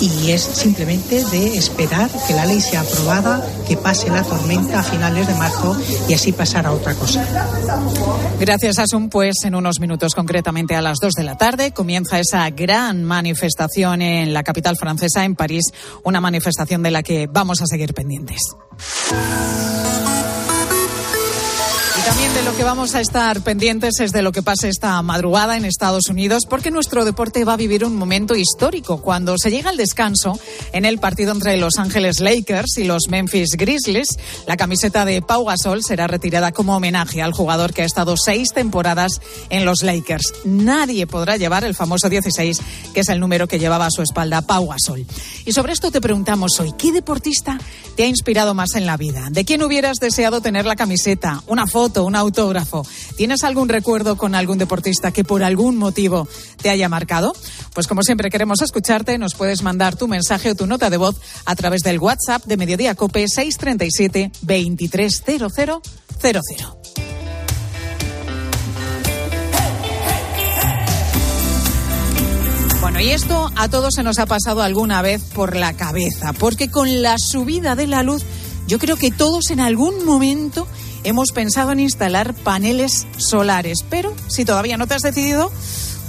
[0.01, 4.83] y es simplemente de esperar que la ley sea aprobada, que pase la tormenta a
[4.83, 7.25] finales de marzo y así pasar a otra cosa.
[8.39, 9.09] Gracias, Asun.
[9.09, 14.01] Pues en unos minutos, concretamente a las 2 de la tarde, comienza esa gran manifestación
[14.01, 15.71] en la capital francesa, en París,
[16.03, 18.55] una manifestación de la que vamos a seguir pendientes.
[22.35, 25.63] De lo que vamos a estar pendientes es de lo que pase esta madrugada en
[25.63, 29.77] Estados Unidos, porque nuestro deporte va a vivir un momento histórico cuando se llega al
[29.77, 30.37] descanso
[30.73, 34.09] en el partido entre Los Ángeles Lakers y los Memphis Grizzlies.
[34.47, 38.49] La camiseta de Pau Gasol será retirada como homenaje al jugador que ha estado seis
[38.53, 40.33] temporadas en los Lakers.
[40.43, 42.59] Nadie podrá llevar el famoso 16,
[42.93, 45.05] que es el número que llevaba a su espalda Pau Gasol.
[45.45, 47.57] Y sobre esto te preguntamos hoy, ¿qué deportista
[47.95, 49.29] te ha inspirado más en la vida?
[49.31, 51.41] ¿De quién hubieras deseado tener la camiseta?
[51.47, 52.85] Una foto un autógrafo.
[53.15, 56.27] ¿Tienes algún recuerdo con algún deportista que por algún motivo
[56.61, 57.33] te haya marcado?
[57.73, 61.15] Pues como siempre queremos escucharte, nos puedes mandar tu mensaje o tu nota de voz
[61.45, 66.65] a través del WhatsApp de Mediodía Cope 637 230000.
[72.81, 76.69] Bueno, y esto a todos se nos ha pasado alguna vez por la cabeza, porque
[76.69, 78.23] con la subida de la luz,
[78.67, 80.67] yo creo que todos en algún momento
[81.05, 85.51] hemos pensado en instalar paneles solares, pero si todavía no te has decidido,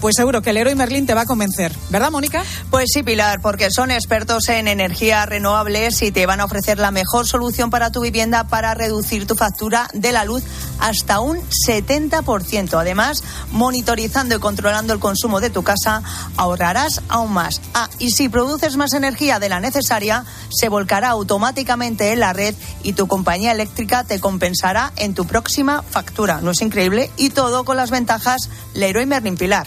[0.01, 2.45] pues seguro que el héroe Merlin te va a convencer, ¿verdad, Mónica?
[2.71, 6.91] Pues sí, Pilar, porque son expertos en energías renovables y te van a ofrecer la
[6.91, 10.43] mejor solución para tu vivienda para reducir tu factura de la luz
[10.81, 12.79] hasta un 70%.
[12.79, 16.03] Además, monitorizando y controlando el consumo de tu casa,
[16.37, 17.61] ahorrarás aún más.
[17.75, 22.55] Ah, y si produces más energía de la necesaria, se volcará automáticamente en la red
[22.83, 26.41] y tu compañía eléctrica te compensará en tu próxima factura.
[26.41, 27.11] ¿No es increíble?
[27.17, 29.67] Y todo con las ventajas Leroy Merlin Pilar.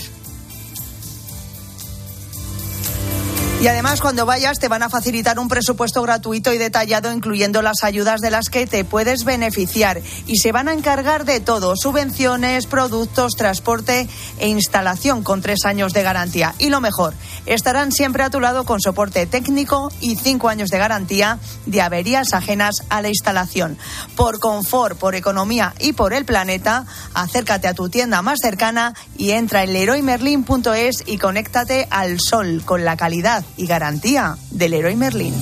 [3.62, 7.84] Y además, cuando vayas, te van a facilitar un presupuesto gratuito y detallado, incluyendo las
[7.84, 10.02] ayudas de las que te puedes beneficiar.
[10.28, 15.92] Y se van a encargar de todo: subvenciones, productos, transporte e instalación con tres años
[15.92, 16.56] de garantía.
[16.58, 17.14] Y lo mejor,
[17.48, 22.34] estarán siempre a tu lado con soporte técnico y cinco años de garantía de averías
[22.34, 23.78] ajenas a la instalación.
[24.16, 29.32] Por confort, por economía y por el planeta, acércate a tu tienda más cercana y
[29.32, 35.34] entra en leroymerlin.es y conéctate al sol con la calidad y garantía del Leroy Merlin.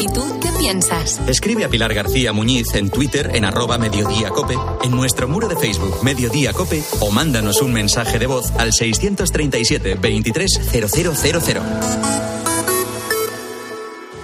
[0.00, 1.20] ¿Y tú qué piensas?
[1.28, 6.02] Escribe a Pilar García Muñiz en Twitter en arroba mediodíacope, en nuestro muro de Facebook
[6.02, 11.60] Mediodía Cope o mándanos un mensaje de voz al 637 230000.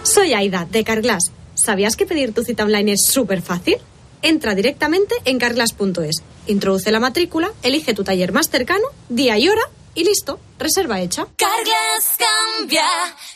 [0.03, 1.33] Soy Aida, de Carglass.
[1.55, 3.77] ¿Sabías que pedir tu cita online es súper fácil?
[4.23, 9.63] Entra directamente en carglass.es, introduce la matrícula, elige tu taller más cercano, día y hora
[9.97, 11.27] y listo, reserva hecha.
[11.37, 12.87] Cambia,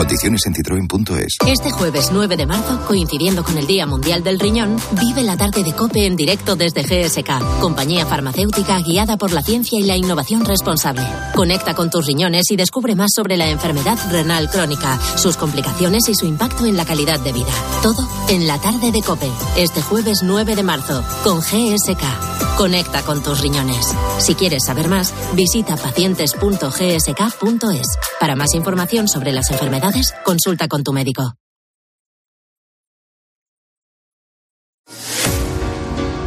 [0.00, 1.36] Condiciones en citroen.es.
[1.46, 5.62] Este jueves 9 de marzo, coincidiendo con el Día Mundial del Riñón, vive la tarde
[5.62, 10.46] de COPE en directo desde GSK, compañía farmacéutica guiada por la ciencia y la innovación
[10.46, 11.06] responsable.
[11.34, 16.14] Conecta con tus riñones y descubre más sobre la enfermedad renal crónica, sus complicaciones y
[16.14, 17.52] su impacto en la calidad de vida.
[17.82, 22.30] Todo en la tarde de COPE, este jueves 9 de marzo, con GSK.
[22.56, 23.86] Conecta con tus riñones.
[24.18, 27.86] Si quieres saber más, visita pacientes.gsk.es.
[28.18, 29.89] Para más información sobre las enfermedades,
[30.24, 31.34] consulta con tu médico.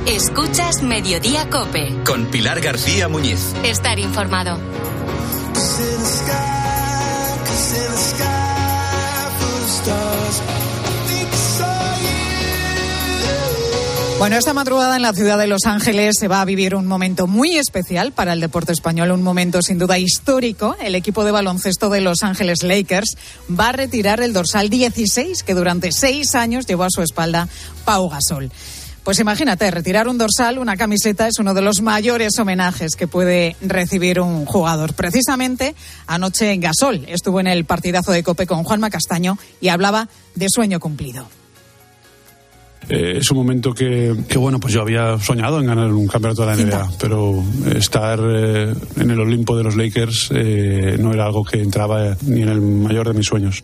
[0.06, 2.04] Escuchas Mediodía Cope.
[2.06, 3.54] Con Pilar García Muñiz.
[3.63, 4.60] Estar informado.
[14.23, 17.27] Bueno, esta madrugada en la ciudad de Los Ángeles se va a vivir un momento
[17.27, 20.77] muy especial para el deporte español, un momento sin duda histórico.
[20.81, 23.17] El equipo de baloncesto de Los Ángeles Lakers
[23.51, 27.49] va a retirar el dorsal 16 que durante seis años llevó a su espalda
[27.83, 28.49] Pau Gasol.
[29.03, 33.57] Pues imagínate, retirar un dorsal, una camiseta, es uno de los mayores homenajes que puede
[33.59, 34.93] recibir un jugador.
[34.93, 35.75] Precisamente
[36.07, 40.79] anoche Gasol estuvo en el partidazo de Cope con Juanma Castaño y hablaba de sueño
[40.79, 41.27] cumplido.
[42.89, 46.45] Eh, es un momento que, que, bueno, pues yo había soñado en ganar un campeonato
[46.45, 47.43] de la NBA, pero
[47.75, 52.41] estar eh, en el Olimpo de los Lakers eh, no era algo que entraba ni
[52.41, 53.63] en el mayor de mis sueños.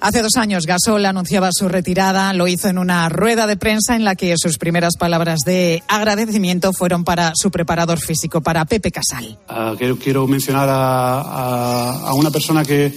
[0.00, 4.04] Hace dos años Gasol anunciaba su retirada, lo hizo en una rueda de prensa en
[4.04, 9.38] la que sus primeras palabras de agradecimiento fueron para su preparador físico, para Pepe Casal.
[9.48, 12.92] Uh, quiero, quiero, mencionar a, a, a una persona que,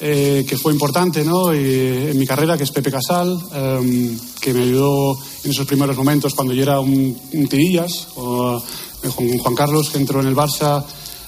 [0.00, 1.54] eh, que fue importante ¿no?
[1.54, 5.96] y, en mi carrera, que es Pepe Casal, eh, que me ayudó en esos primeros
[5.96, 8.62] momentos cuando yo era un, un tirillas, o,
[9.02, 10.84] eh, con Juan Carlos, que entró en el Barça.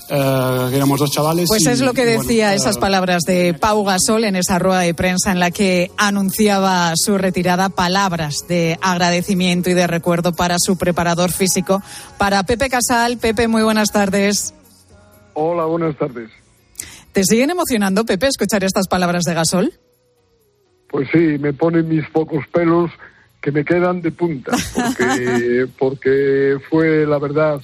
[0.08, 1.48] Uh, éramos dos chavales.
[1.48, 4.60] Pues y, es lo que decía bueno, esas uh, palabras de Pau Gasol en esa
[4.60, 10.32] rueda de prensa en la que anunciaba su retirada, palabras de agradecimiento y de recuerdo
[10.32, 11.82] para su preparador físico,
[12.18, 13.18] para Pepe Casal.
[13.18, 14.54] Pepe, muy buenas tardes.
[15.34, 16.30] Hola, buenas tardes.
[17.16, 19.72] ¿Te siguen emocionando, Pepe, escuchar estas palabras de Gasol?
[20.90, 22.90] Pues sí, me ponen mis pocos pelos
[23.40, 27.62] que me quedan de punta, porque, porque fue la verdad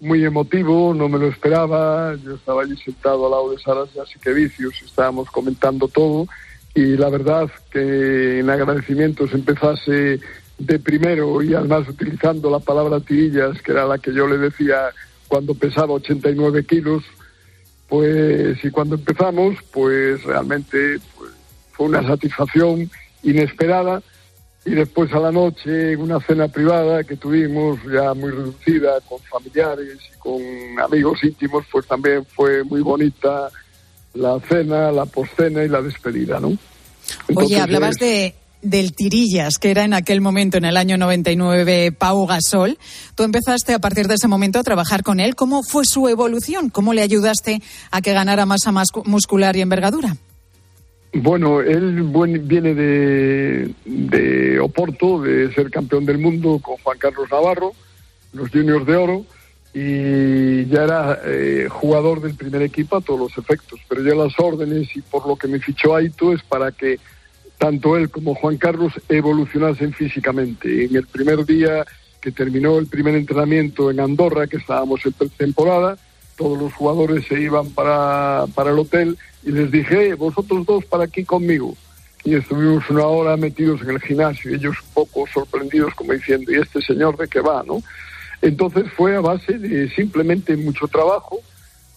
[0.00, 4.32] muy emotivo, no me lo esperaba, yo estaba allí sentado al lado de Saras y
[4.32, 6.26] Vicios, estábamos comentando todo
[6.74, 10.20] y la verdad que en agradecimientos empezase
[10.56, 14.88] de primero y además utilizando la palabra tirillas, que era la que yo le decía
[15.28, 17.04] cuando pesaba 89 kilos,
[17.88, 21.30] pues y cuando empezamos, pues realmente pues,
[21.72, 22.90] fue una satisfacción
[23.22, 24.02] inesperada
[24.64, 29.20] y después a la noche en una cena privada que tuvimos ya muy reducida con
[29.20, 30.42] familiares y con
[30.82, 33.48] amigos íntimos, pues también fue muy bonita
[34.14, 36.56] la cena, la postcena y la despedida, ¿no?
[37.28, 41.92] Entonces, Oye, hablabas de del Tirillas, que era en aquel momento, en el año 99,
[41.92, 42.78] Pau Gasol.
[43.14, 45.34] Tú empezaste a partir de ese momento a trabajar con él.
[45.34, 46.70] ¿Cómo fue su evolución?
[46.70, 48.72] ¿Cómo le ayudaste a que ganara masa
[49.04, 50.16] muscular y envergadura?
[51.12, 52.02] Bueno, él
[52.42, 57.72] viene de, Oporto, de ser campeón del mundo con Juan Carlos Navarro,
[58.32, 59.24] los juniors de oro,
[59.72, 63.80] y ya era eh, jugador del primer equipo a todos los efectos.
[63.88, 66.98] Pero ya las órdenes y por lo que me fichó Aito es para que
[67.58, 70.84] tanto él como Juan Carlos evolucionasen físicamente.
[70.84, 71.84] En el primer día
[72.20, 75.96] que terminó el primer entrenamiento en Andorra, que estábamos en temporada,
[76.36, 81.04] todos los jugadores se iban para, para el hotel y les dije, vosotros dos para
[81.04, 81.74] aquí conmigo.
[82.24, 86.56] Y estuvimos una hora metidos en el gimnasio, ellos un poco sorprendidos como diciendo, ¿y
[86.56, 87.62] este señor de qué va?
[87.64, 87.82] ¿no?
[88.42, 91.38] Entonces fue a base de simplemente mucho trabajo,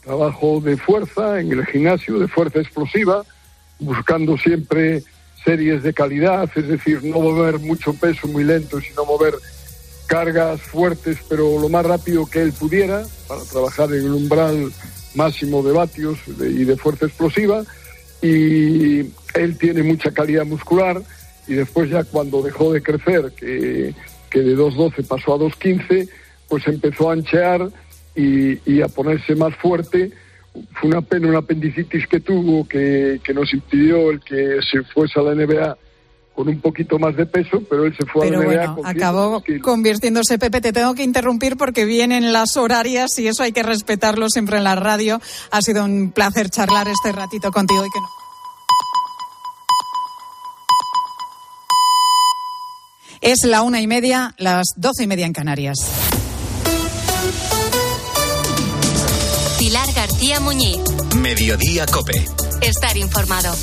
[0.04, 3.24] trabajo de fuerza en el gimnasio, de fuerza explosiva,
[3.80, 5.04] buscando siempre
[5.44, 9.36] series de calidad, es decir, no mover mucho peso muy lento, sino mover
[10.08, 14.72] cargas fuertes, pero lo más rápido que él pudiera, para trabajar en el umbral
[15.16, 17.64] máximo de vatios y de fuerza explosiva.
[18.22, 19.00] Y
[19.34, 21.02] él tiene mucha calidad muscular
[21.48, 23.94] y después ya cuando dejó de crecer, que,
[24.30, 26.10] que de 2.12 pasó a 2.15,
[26.48, 27.70] pues empezó a anchear
[28.16, 30.12] y, y, a ponerse más fuerte.
[30.80, 35.20] Fue una pena, una apendicitis que tuvo que, que nos impidió el que se fuese
[35.20, 35.78] a la NBA
[36.40, 38.76] con un poquito más de peso, pero él se fue pero a la NBA bueno,
[38.78, 43.52] con acabó convirtiéndose, Pepe, te tengo que interrumpir porque vienen las horarias y eso hay
[43.52, 45.20] que respetarlo siempre en la radio.
[45.52, 48.08] Ha sido un placer charlar este ratito contigo y que no.
[53.22, 56.09] Es la una y media, las doce y media en Canarias.
[60.42, 60.78] Muñiz.
[61.18, 62.26] Mediodía Cope.
[62.62, 63.56] Estar informado.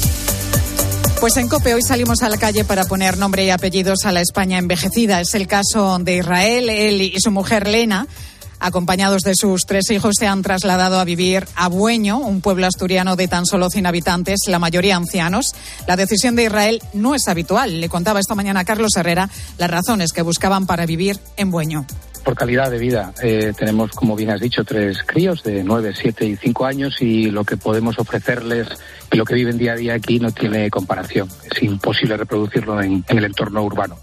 [1.21, 4.21] Pues en COPE hoy salimos a la calle para poner nombre y apellidos a la
[4.21, 5.21] España envejecida.
[5.21, 6.69] Es el caso de Israel.
[6.69, 8.07] Él y su mujer Lena,
[8.67, 13.17] acompañados de sus tres hijos, se han trasladado a vivir a Bueño, un pueblo asturiano
[13.17, 15.55] de tan solo 100 habitantes, la mayoría ancianos.
[15.87, 17.81] La decisión de Israel no es habitual.
[17.81, 21.87] Le contaba esta mañana a Carlos Herrera las razones que buscaban para vivir en Bueño
[22.25, 23.15] por calidad de vida.
[23.23, 27.31] Eh, tenemos, como bien has dicho, tres críos de 9, 7 y 5 años y
[27.31, 28.67] lo que podemos ofrecerles
[29.13, 31.29] y lo que viven día a día aquí no tiene comparación.
[31.49, 33.97] Es imposible reproducirlo en, en el entorno urbano.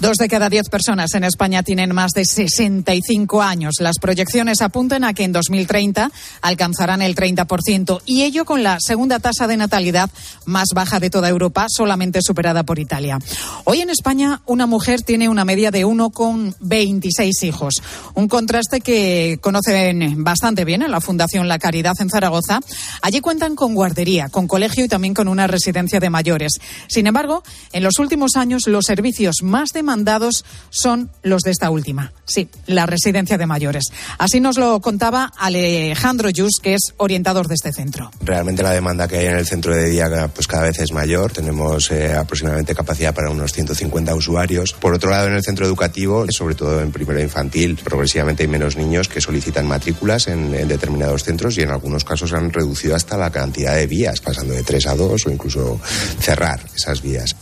[0.00, 3.74] Dos de cada diez personas en España tienen más de 65 años.
[3.78, 6.10] Las proyecciones apuntan a que en 2030
[6.42, 10.10] alcanzarán el 30% y ello con la segunda tasa de natalidad
[10.46, 13.18] más baja de toda Europa, solamente superada por Italia.
[13.64, 17.74] Hoy en España una mujer tiene una media de 1,26 hijos.
[18.14, 22.60] Un contraste que conocen bastante bien en la Fundación La Caridad en Zaragoza.
[23.00, 26.58] Allí cuentan con guardería, con colegio y también con una residencia de mayores.
[26.88, 32.12] Sin embargo, en los últimos años los servicios más demandados son los de esta última.
[32.24, 33.84] Sí, la residencia de mayores.
[34.16, 38.10] Así nos lo contaba Alejandro Yus, que es orientador de este centro.
[38.22, 41.32] Realmente la demanda que hay en el centro de día pues cada vez es mayor.
[41.32, 44.72] Tenemos eh, aproximadamente capacidad para unos 150 usuarios.
[44.72, 48.76] Por otro lado, en el centro educativo, sobre todo en primero infantil, progresivamente hay menos
[48.76, 53.30] niños que solicitan matrículas en, determinados centros y en algunos casos han reducido hasta la
[53.30, 55.78] cantidad de vías, pasando de 3 a 2 o incluso
[56.20, 57.36] cerrar esas vías.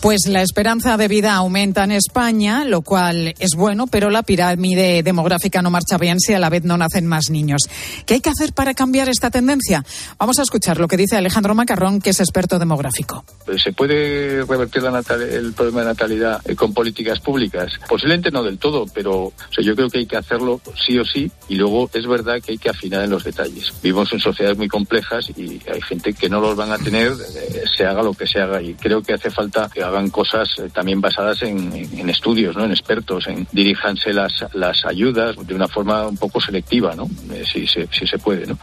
[0.00, 5.02] Pues la esperanza de vida aumenta en España, lo cual es bueno, pero la pirámide
[5.02, 7.62] demográfica no marcha bien si a la vez no nacen más niños.
[8.06, 9.84] ¿Qué hay que hacer para cambiar esta tendencia?
[10.16, 13.24] Vamos a escuchar lo que dice Alejandro Macarrón, que es experto demográfico.
[13.60, 17.72] ¿Se puede revertir la natal el problema de natalidad eh, con políticas públicas?
[17.88, 21.56] Posiblemente no del todo, pero yo creo que hay que hacerlo sí o sí y
[21.56, 23.72] luego es verdad que hay que afinar en los detalles.
[23.82, 27.64] Vivimos en sociedades muy complejas y hay gente que no los van a tener, eh,
[27.76, 30.68] se haga lo que se haga y creo que hace falta que hagan cosas eh,
[30.72, 32.64] también basadas en, en, estudios, ¿no?
[32.64, 37.08] En expertos, en diríjanse las, las ayudas de una forma un poco selectiva, ¿no?
[37.32, 38.58] Eh, si, se, si se puede, ¿no?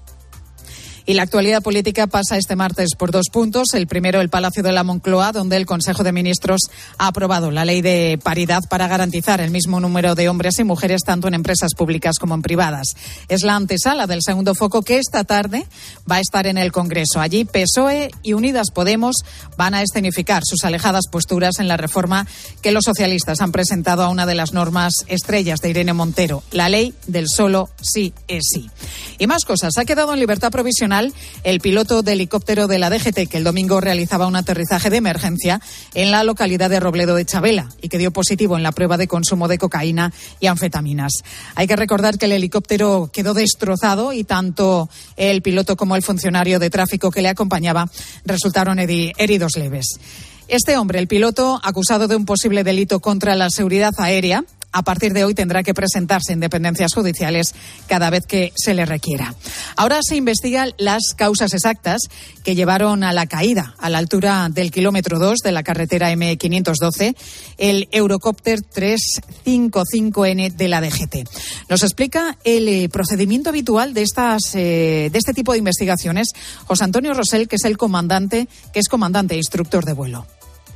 [1.08, 3.76] Y la actualidad política pasa este martes por dos puntos.
[3.76, 6.62] El primero, el Palacio de la Moncloa, donde el Consejo de Ministros
[6.98, 11.02] ha aprobado la ley de paridad para garantizar el mismo número de hombres y mujeres
[11.06, 12.96] tanto en empresas públicas como en privadas.
[13.30, 15.68] Es la antesala del segundo foco que esta tarde
[16.10, 17.20] va a estar en el Congreso.
[17.20, 19.18] Allí PSOE y Unidas Podemos
[19.58, 22.26] van a escenificar sus alejadas posturas en la reforma
[22.64, 26.68] que los socialistas han presentado a una de las normas estrellas de Irene Montero, la
[26.68, 28.72] ley del solo sí es sí.
[29.20, 29.78] Y más cosas.
[29.78, 30.95] Ha quedado en libertad provisional
[31.44, 35.62] el piloto de helicóptero de la DGT que el domingo realizaba un aterrizaje de emergencia
[35.94, 39.08] en la localidad de Robledo de Chabela y que dio positivo en la prueba de
[39.08, 41.12] consumo de cocaína y anfetaminas.
[41.56, 46.60] Hay que recordar que el helicóptero quedó destrozado y tanto el piloto como el funcionario
[46.60, 47.90] de tráfico que le acompañaba
[48.26, 50.00] resultaron heridos leves.
[50.48, 54.44] Este hombre, el piloto, acusado de un posible delito contra la seguridad aérea,
[54.76, 57.56] a partir de hoy tendrá que presentarse en dependencias judiciales
[57.88, 59.34] cada vez que se le requiera.
[59.78, 62.02] Ahora se investigan las causas exactas
[62.44, 67.16] que llevaron a la caída a la altura del kilómetro 2 de la carretera M512
[67.58, 71.30] el Eurocopter 355N de la DGT.
[71.70, 76.34] Nos explica el eh, procedimiento habitual de estas eh, de este tipo de investigaciones
[76.66, 80.26] José Antonio Rosell, que es el comandante, que es comandante e instructor de vuelo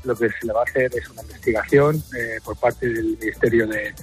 [0.04, 3.68] lo que se le va a hacer es una investigación eh, por parte del Ministerio
[3.68, 3.94] de,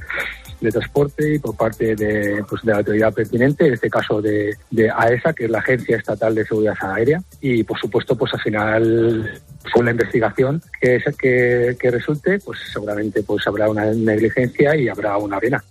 [0.61, 4.57] de, Transporte y por parte de, pues, de la autoridad pertinente, en este caso de,
[4.71, 7.23] de, AESA, que es la Agencia Estatal de Seguridad Aérea.
[7.41, 13.23] Y, por supuesto, pues al final con la investigación que, que, que resulte, pues seguramente
[13.23, 15.63] pues habrá una negligencia y habrá una pena.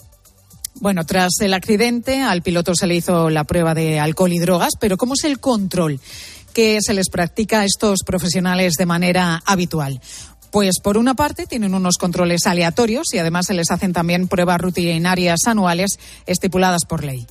[0.82, 4.74] Bueno, tras el accidente, al piloto se le hizo la prueba de alcohol y drogas,
[4.80, 6.00] pero ¿cómo es el control
[6.56, 10.00] que se les practica a estos profesionales de manera habitual?
[10.52, 14.62] Pues por una parte tienen unos controles aleatorios y además se les hacen también pruebas
[14.62, 17.28] rutinarias anuales estipuladas por ley.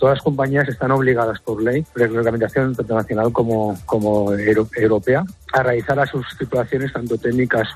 [0.00, 5.96] Todas las compañías están obligadas por ley, reglamentación tanto nacional como, como europea, a realizar
[5.96, 7.68] las sus tripulaciones tanto técnicas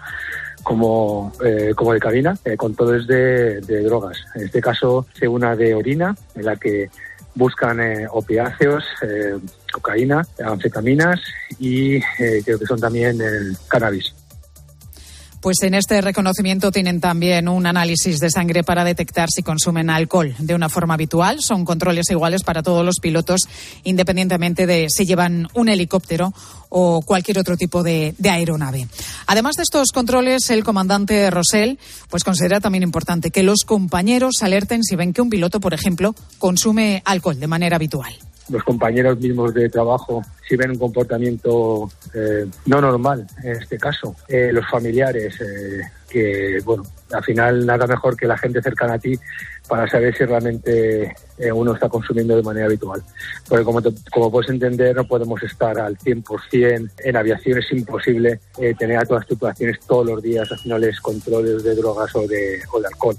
[0.64, 4.18] como, eh, como de cabina, eh, controles de, de, drogas.
[4.34, 6.90] En este caso, una de orina, en la que
[7.38, 9.38] buscan eh, opiáceos, eh,
[9.72, 11.20] cocaína, anfetaminas
[11.58, 14.17] y eh, creo que son también el cannabis.
[15.40, 20.34] Pues en este reconocimiento tienen también un análisis de sangre para detectar si consumen alcohol
[20.38, 21.40] de una forma habitual.
[21.40, 23.42] Son controles iguales para todos los pilotos,
[23.84, 26.32] independientemente de si llevan un helicóptero
[26.70, 28.88] o cualquier otro tipo de, aeronave.
[29.26, 31.78] Además de estos controles, el comandante Rosell
[32.10, 36.14] pues considera también importante que los compañeros alerten si ven que un piloto, por ejemplo,
[36.38, 38.12] consume alcohol de manera habitual
[38.48, 44.16] los compañeros mismos de trabajo si ven un comportamiento eh, no normal en este caso,
[44.28, 48.98] eh, los familiares, eh, que bueno, al final nada mejor que la gente cercana a
[48.98, 49.18] ti
[49.68, 53.02] para saber si realmente eh, uno está consumiendo de manera habitual.
[53.48, 58.40] Porque como, te, como puedes entender, no podemos estar al 100% en aviación, es imposible
[58.58, 62.60] eh, tener a todas las tripulaciones todos los días haciéndoles controles de drogas o de,
[62.72, 63.16] o de alcohol.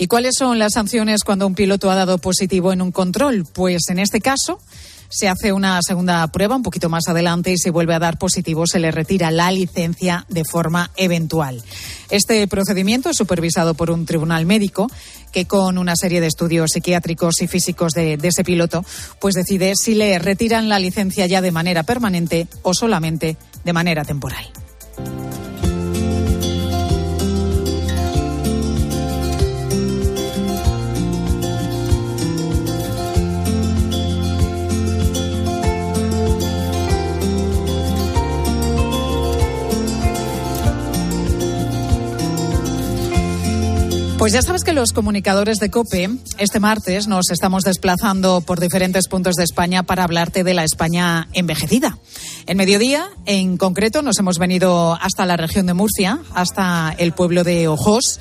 [0.00, 3.44] ¿Y cuáles son las sanciones cuando un piloto ha dado positivo en un control?
[3.52, 4.60] Pues en este caso
[5.08, 8.66] se hace una segunda prueba un poquito más adelante y si vuelve a dar positivo
[8.66, 11.62] se le retira la licencia de forma eventual.
[12.10, 14.88] Este procedimiento es supervisado por un tribunal médico
[15.32, 18.84] que con una serie de estudios psiquiátricos y físicos de, de ese piloto
[19.20, 24.04] pues decide si le retiran la licencia ya de manera permanente o solamente de manera
[24.04, 24.46] temporal.
[44.18, 49.06] Pues ya sabes que los comunicadores de COPE, este martes nos estamos desplazando por diferentes
[49.06, 51.96] puntos de España para hablarte de la España envejecida.
[52.46, 57.44] En mediodía, en concreto, nos hemos venido hasta la región de Murcia, hasta el pueblo
[57.44, 58.18] de Ojos.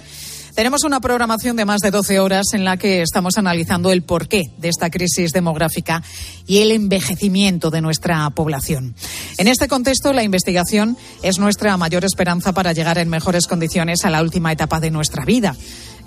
[0.58, 4.50] Tenemos una programación de más de 12 horas en la que estamos analizando el porqué
[4.58, 6.02] de esta crisis demográfica
[6.48, 8.96] y el envejecimiento de nuestra población.
[9.38, 14.10] En este contexto, la investigación es nuestra mayor esperanza para llegar en mejores condiciones a
[14.10, 15.56] la última etapa de nuestra vida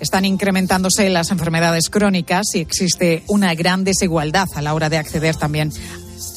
[0.01, 5.35] están incrementándose las enfermedades crónicas y existe una gran desigualdad a la hora de acceder
[5.35, 5.71] también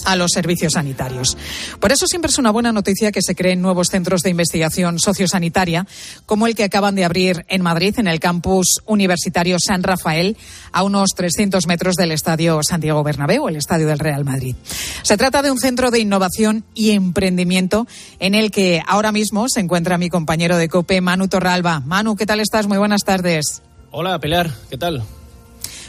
[0.04, 1.36] a los servicios sanitarios.
[1.80, 5.86] Por eso siempre es una buena noticia que se creen nuevos centros de investigación sociosanitaria,
[6.26, 10.36] como el que acaban de abrir en Madrid, en el campus universitario San Rafael,
[10.72, 14.54] a unos 300 metros del Estadio Santiago Bernabéu, el Estadio del Real Madrid.
[15.02, 17.86] Se trata de un centro de innovación y emprendimiento
[18.18, 21.80] en el que ahora mismo se encuentra mi compañero de COPE, Manu Torralba.
[21.80, 22.66] Manu, ¿qué tal estás?
[22.66, 23.62] Muy buenas tardes.
[23.90, 25.04] Hola, Pilar, ¿qué tal?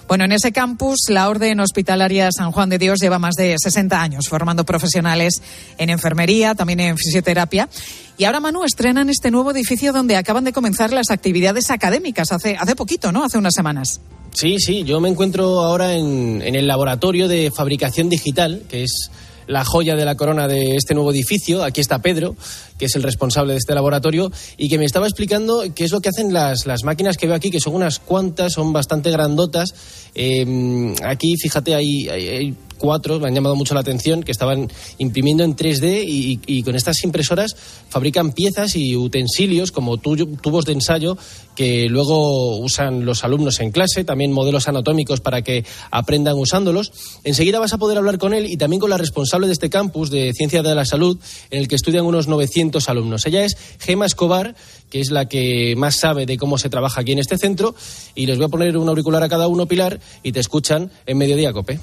[0.07, 3.99] Bueno, en ese campus, la Orden Hospitalaria San Juan de Dios lleva más de 60
[3.99, 5.41] años formando profesionales
[5.79, 7.67] en enfermería, también en fisioterapia.
[8.15, 12.55] Y ahora, Manu, estrenan este nuevo edificio donde acaban de comenzar las actividades académicas hace,
[12.55, 13.23] hace poquito, ¿no?
[13.23, 13.99] Hace unas semanas.
[14.31, 19.09] Sí, sí, yo me encuentro ahora en, en el laboratorio de fabricación digital, que es
[19.47, 21.63] la joya de la corona de este nuevo edificio.
[21.63, 22.35] Aquí está Pedro,
[22.77, 26.01] que es el responsable de este laboratorio, y que me estaba explicando qué es lo
[26.01, 29.73] que hacen las, las máquinas que veo aquí, que son unas cuantas, son bastante grandotas.
[30.13, 35.55] Eh, aquí, fíjate, hay cuatro me han llamado mucho la atención, que estaban imprimiendo en
[35.55, 37.55] 3D y, y, con estas impresoras
[37.89, 41.17] fabrican piezas y utensilios como tubos de ensayo
[41.55, 46.91] que luego usan los alumnos en clase, también modelos anatómicos para que aprendan usándolos.
[47.23, 50.09] Enseguida vas a poder hablar con él y también con la responsable de este campus
[50.09, 51.17] de Ciencia de la Salud,
[51.49, 53.25] en el que estudian unos 900 alumnos.
[53.25, 54.55] Ella es Gema Escobar,
[54.89, 57.75] que es la que más sabe de cómo se trabaja aquí en este centro,
[58.13, 61.17] y les voy a poner un auricular a cada uno, Pilar, y te escuchan en
[61.17, 61.79] Mediodía Cope.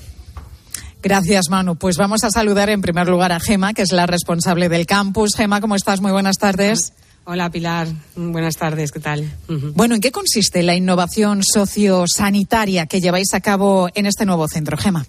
[1.03, 1.74] Gracias, Manu.
[1.76, 5.35] Pues vamos a saludar en primer lugar a Gema, que es la responsable del campus.
[5.35, 6.01] Gema, ¿cómo estás?
[6.01, 6.93] Muy buenas tardes.
[7.24, 7.89] Hola, Pilar.
[8.16, 8.93] Buenas tardes.
[8.93, 9.30] ¿Qué tal?
[9.74, 14.76] Bueno, ¿en qué consiste la innovación sociosanitaria que lleváis a cabo en este nuevo centro,
[14.76, 15.07] Gema?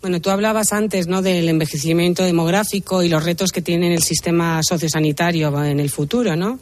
[0.00, 1.22] Bueno, tú hablabas antes ¿no?
[1.22, 6.60] del envejecimiento demográfico y los retos que tiene el sistema sociosanitario en el futuro, ¿no?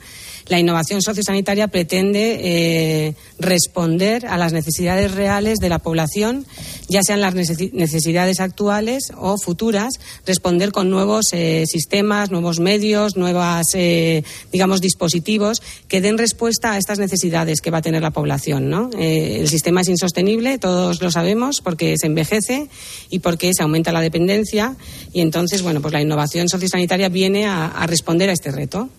[0.49, 6.45] La innovación sociosanitaria pretende eh, responder a las necesidades reales de la población,
[6.87, 9.95] ya sean las necesidades actuales o futuras,
[10.27, 14.23] responder con nuevos eh, sistemas, nuevos medios, nuevos, eh,
[14.53, 18.69] digamos, dispositivos que den respuesta a estas necesidades que va a tener la población.
[18.69, 18.91] ¿no?
[18.99, 22.69] el sistema es insostenible, todos lo sabemos, porque se envejece
[23.09, 24.77] y porque se aumenta la dependencia
[25.13, 28.91] y entonces, bueno, pues la innovación sociosanitaria viene a responder a este reto.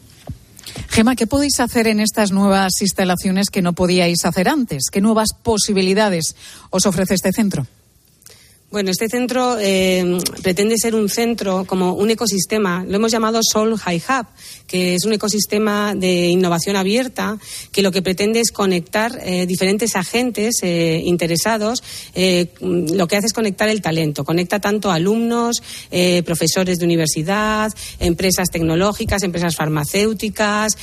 [0.90, 4.90] Gema, ¿qué podéis hacer en estas nuevas instalaciones que no podíais hacer antes?
[4.92, 6.36] ¿Qué nuevas posibilidades
[6.70, 7.68] os ofrece este centro?
[8.76, 13.78] Bueno, este centro eh, pretende ser un centro como un ecosistema, lo hemos llamado Sol
[13.78, 14.28] High Hub,
[14.68, 17.38] que es un ecosistema de innovación abierta
[17.72, 21.82] que lo que pretende es conectar eh, diferentes agentes eh, interesados.
[22.60, 25.64] lo que hace es conectar el talento, conecta tanto alumnos,
[26.26, 30.78] profesores de universidad, empresas tecnológicas, empresas farmacéuticas,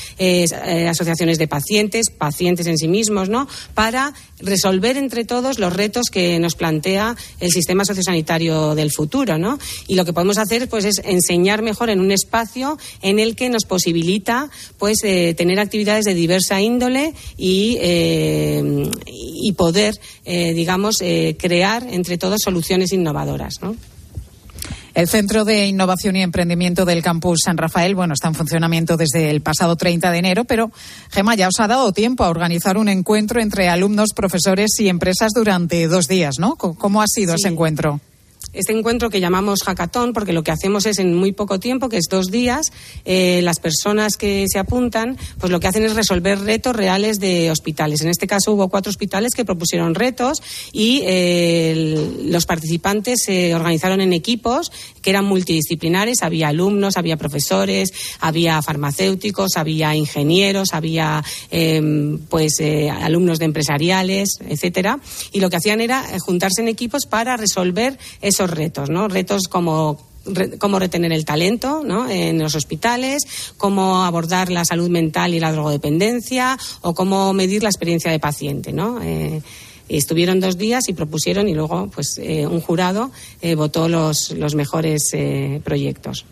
[0.88, 3.46] asociaciones de pacientes, pacientes en sí mismos, ¿no?
[3.74, 9.58] Para resolver entre todos los retos que nos plantea el sistema sociosanitario del futuro, ¿no?
[9.86, 13.48] Y lo que podemos hacer pues es enseñar mejor en un espacio en el que
[13.48, 20.96] nos posibilita pues eh, tener actividades de diversa índole y, eh, y poder eh, digamos
[21.38, 23.76] crear entre todos soluciones innovadoras, ¿no?
[24.94, 29.30] El Centro de Innovación y Emprendimiento del Campus San Rafael, bueno, está en funcionamiento desde
[29.30, 30.70] el pasado 30 de enero, pero
[31.10, 35.32] Gema ya os ha dado tiempo a organizar un encuentro entre alumnos, profesores y empresas
[35.34, 36.56] durante dos días, ¿no?
[36.56, 38.00] ¿Cómo ha sido ese encuentro?
[38.52, 41.96] Este encuentro que llamamos hackathon, porque lo que hacemos es en muy poco tiempo, que
[41.96, 42.72] es dos días,
[43.04, 47.50] eh, las personas que se apuntan, pues lo que hacen es resolver retos reales de
[47.50, 48.02] hospitales.
[48.02, 50.42] En este caso hubo cuatro hospitales que propusieron retos
[50.72, 56.22] y eh, los participantes se organizaron en equipos que eran multidisciplinares.
[56.22, 57.90] Había alumnos, había profesores,
[58.20, 65.00] había farmacéuticos, había ingenieros, había em, pues eh, alumnos de empresariales, etcétera.
[65.32, 69.08] Y lo que hacían era juntarse en equipos para resolver esos retos, ¿no?
[69.08, 70.12] Retos como
[70.58, 72.08] cómo retener el talento ¿no?
[72.08, 73.22] en los hospitales,
[73.56, 78.72] cómo abordar la salud mental y la drogodependencia o cómo medir la experiencia de paciente.
[78.72, 79.00] ¿no?
[79.02, 79.42] Eh,
[79.88, 84.54] estuvieron dos días y propusieron y luego pues eh, un jurado eh, votó los, los
[84.54, 85.10] mejores
[85.64, 86.24] proyectos.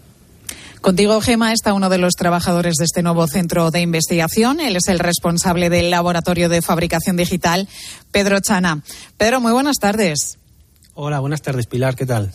[0.81, 4.61] Contigo, Gema, está uno de los trabajadores de este nuevo centro de investigación.
[4.61, 7.69] Él es el responsable del laboratorio de fabricación digital,
[8.11, 8.83] Pedro Chana.
[9.19, 10.40] Pedro, muy buenas tardes.
[11.03, 12.31] Hola, buenas tardes, Pilar, ¿qué tal?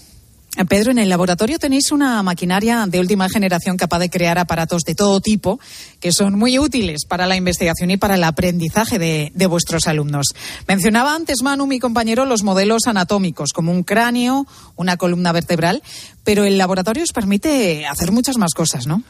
[0.68, 4.96] Pedro, en el laboratorio tenéis una maquinaria de última generación capaz de crear aparatos de
[4.96, 5.60] todo tipo
[6.00, 10.34] que son muy útiles para la investigación y para el aprendizaje de, de, vuestros alumnos.
[10.68, 15.84] Mencionaba antes, Manu, mi compañero, los modelos anatómicos, como un cráneo, una columna vertebral,
[16.24, 19.04] pero el laboratorio os permite hacer muchas más cosas, ¿no?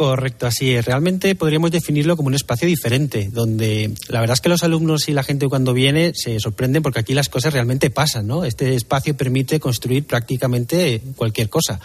[0.00, 0.86] Correcto, así es.
[0.86, 5.12] Realmente podríamos definirlo como un espacio diferente, donde la verdad es que los alumnos y
[5.12, 8.46] la gente cuando viene se sorprenden porque aquí las cosas realmente pasan, ¿no?
[8.46, 11.80] Este espacio permite construir prácticamente cualquier cosa.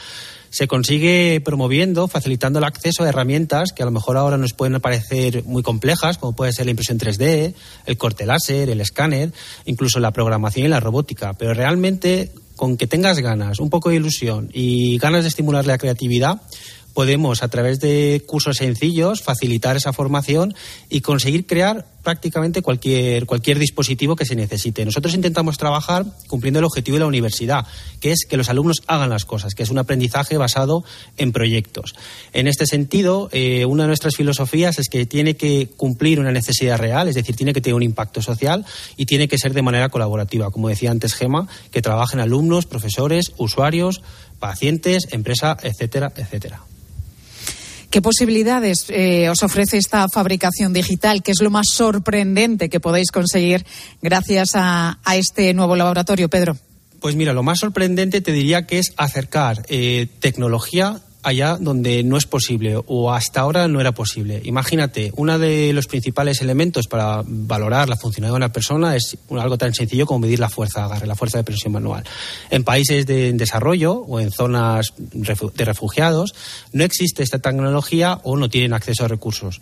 [0.49, 4.79] Se consigue promoviendo, facilitando el acceso a herramientas que a lo mejor ahora nos pueden
[4.79, 7.53] parecer muy complejas, como puede ser la impresión 3D,
[7.85, 9.33] el corte láser, el escáner,
[9.65, 11.33] incluso la programación y la robótica.
[11.33, 15.77] Pero realmente, con que tengas ganas, un poco de ilusión y ganas de estimular la
[15.77, 16.41] creatividad,
[16.95, 20.55] podemos, a través de cursos sencillos, facilitar esa formación
[20.89, 24.85] y conseguir crear prácticamente cualquier, cualquier dispositivo que se necesite.
[24.85, 27.65] Nosotros intentamos trabajar cumpliendo el objetivo de la universidad,
[27.99, 30.85] que es que los alumnos hagan las cosas, que es un aprendizaje basado
[31.17, 31.95] en proyectos.
[32.31, 36.77] En este sentido, eh, una de nuestras filosofías es que tiene que cumplir una necesidad
[36.77, 38.65] real, es decir, tiene que tener un impacto social
[38.95, 43.33] y tiene que ser de manera colaborativa, como decía antes Gema, que trabajen alumnos, profesores,
[43.37, 44.01] usuarios,
[44.39, 46.61] pacientes, empresa, etcétera, etcétera.
[47.95, 51.23] ¿Qué posibilidades eh, os ofrece esta fabricación digital?
[51.23, 53.65] ¿Qué es lo más sorprendente que podéis conseguir
[54.01, 56.57] gracias a, este nuevo laboratorio, Pedro?
[56.99, 62.17] Pues mira, lo más sorprendente te diría que es acercar eh, tecnología allá donde no
[62.17, 64.41] es posible o hasta ahora no era posible.
[64.45, 69.57] Imagínate, uno de los principales elementos para valorar la funcionalidad de una persona es algo
[69.57, 72.03] tan sencillo como medir la fuerza agarre, la fuerza de presión manual.
[72.51, 76.35] En países de desarrollo o en zonas de refugiados
[76.71, 79.61] no existe esta tecnología o no tienen acceso a recursos.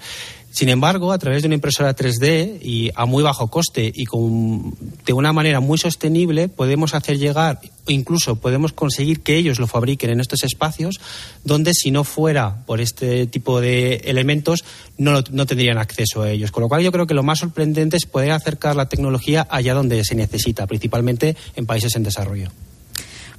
[0.53, 4.75] Sin embargo, a través de una impresora 3D y a muy bajo coste y con,
[5.03, 10.11] de una manera muy sostenible, podemos hacer llegar, incluso podemos conseguir que ellos lo fabriquen
[10.11, 11.01] en estos espacios,
[11.43, 14.63] donde si no fuera por este tipo de elementos,
[14.99, 16.51] no, no tendrían acceso a ellos.
[16.51, 19.73] Con lo cual, yo creo que lo más sorprendente es poder acercar la tecnología allá
[19.73, 22.51] donde se necesita, principalmente en países en desarrollo.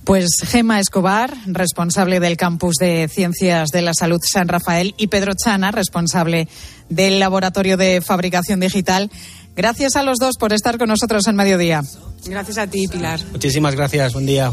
[0.04, 5.32] Pues Gema Escobar, responsable del campus de Ciencias de la Salud San Rafael, y Pedro
[5.32, 6.46] Chana, responsable
[6.88, 9.10] del Laboratorio de Fabricación Digital.
[9.56, 11.82] Gracias a los dos por estar con nosotros en mediodía.
[12.26, 13.20] Gracias a ti, Pilar.
[13.32, 14.12] Muchísimas gracias.
[14.12, 14.52] Buen día.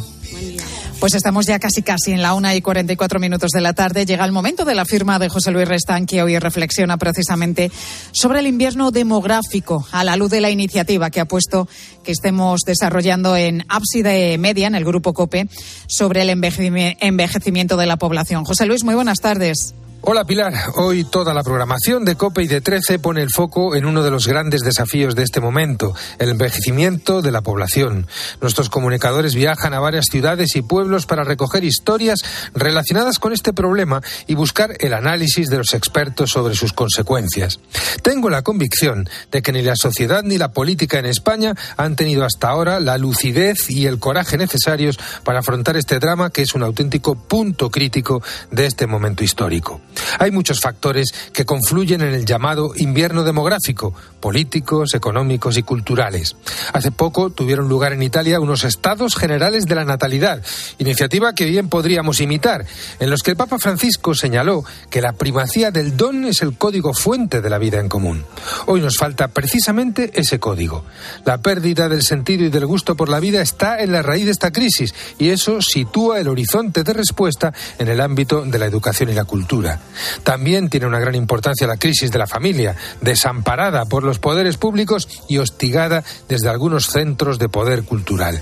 [0.99, 4.05] Pues estamos ya casi casi en la una y 44 minutos de la tarde.
[4.05, 7.71] Llega el momento de la firma de José Luis Restán, que hoy reflexiona precisamente
[8.11, 11.67] sobre el invierno demográfico a la luz de la iniciativa que ha puesto
[12.03, 15.49] que estemos desarrollando en Ábside Media, en el grupo COPE,
[15.87, 18.45] sobre el envejecimiento de la población.
[18.45, 19.73] José Luis, muy buenas tardes.
[20.03, 23.85] Hola Pilar, hoy toda la programación de COPE y de 13 pone el foco en
[23.85, 28.07] uno de los grandes desafíos de este momento, el envejecimiento de la población.
[28.41, 32.23] Nuestros comunicadores viajan a varias ciudades y pueblos para recoger historias
[32.55, 37.59] relacionadas con este problema y buscar el análisis de los expertos sobre sus consecuencias.
[38.01, 42.25] Tengo la convicción de que ni la sociedad ni la política en España han tenido
[42.25, 46.63] hasta ahora la lucidez y el coraje necesarios para afrontar este drama que es un
[46.63, 49.79] auténtico punto crítico de este momento histórico.
[50.19, 56.35] Hay muchos factores que confluyen en el llamado invierno demográfico, políticos, económicos y culturales.
[56.73, 60.43] Hace poco tuvieron lugar en Italia unos estados generales de la natalidad,
[60.77, 62.65] iniciativa que bien podríamos imitar,
[62.99, 66.93] en los que el Papa Francisco señaló que la primacía del don es el código
[66.93, 68.25] fuente de la vida en común.
[68.67, 70.85] Hoy nos falta precisamente ese código.
[71.25, 74.31] La pérdida del sentido y del gusto por la vida está en la raíz de
[74.31, 79.09] esta crisis y eso sitúa el horizonte de respuesta en el ámbito de la educación
[79.09, 79.80] y la cultura.
[80.23, 85.07] También tiene una gran importancia la crisis de la familia, desamparada por los poderes públicos
[85.27, 88.41] y hostigada desde algunos centros de poder cultural.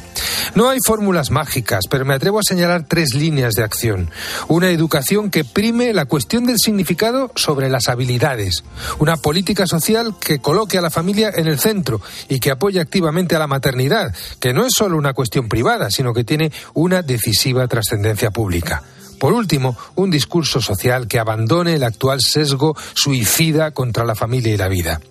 [0.55, 4.09] No hay fórmulas mágicas, pero me atrevo a señalar tres líneas de acción.
[4.47, 8.63] Una educación que prime la cuestión del significado sobre las habilidades.
[8.99, 13.35] Una política social que coloque a la familia en el centro y que apoye activamente
[13.35, 17.67] a la maternidad, que no es solo una cuestión privada, sino que tiene una decisiva
[17.67, 18.83] trascendencia pública.
[19.19, 24.57] Por último, un discurso social que abandone el actual sesgo suicida contra la familia y
[24.57, 25.01] la vida.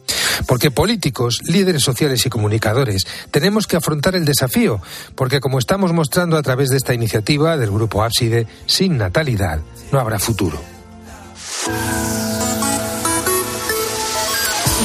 [0.47, 4.81] Porque políticos, líderes sociales y comunicadores tenemos que afrontar el desafío,
[5.15, 9.61] porque como estamos mostrando a través de esta iniciativa del Grupo Ábside, sin natalidad
[9.93, 10.59] no habrá futuro.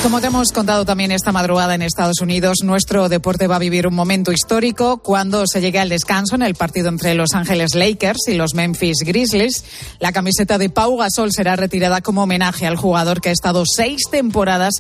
[0.03, 3.87] Como te hemos contado también esta madrugada en Estados Unidos, nuestro deporte va a vivir
[3.87, 8.27] un momento histórico cuando se llegue al descanso en el partido entre Los Ángeles Lakers
[8.27, 9.63] y los Memphis Grizzlies.
[9.99, 14.01] La camiseta de Pau Gasol será retirada como homenaje al jugador que ha estado seis
[14.11, 14.73] temporadas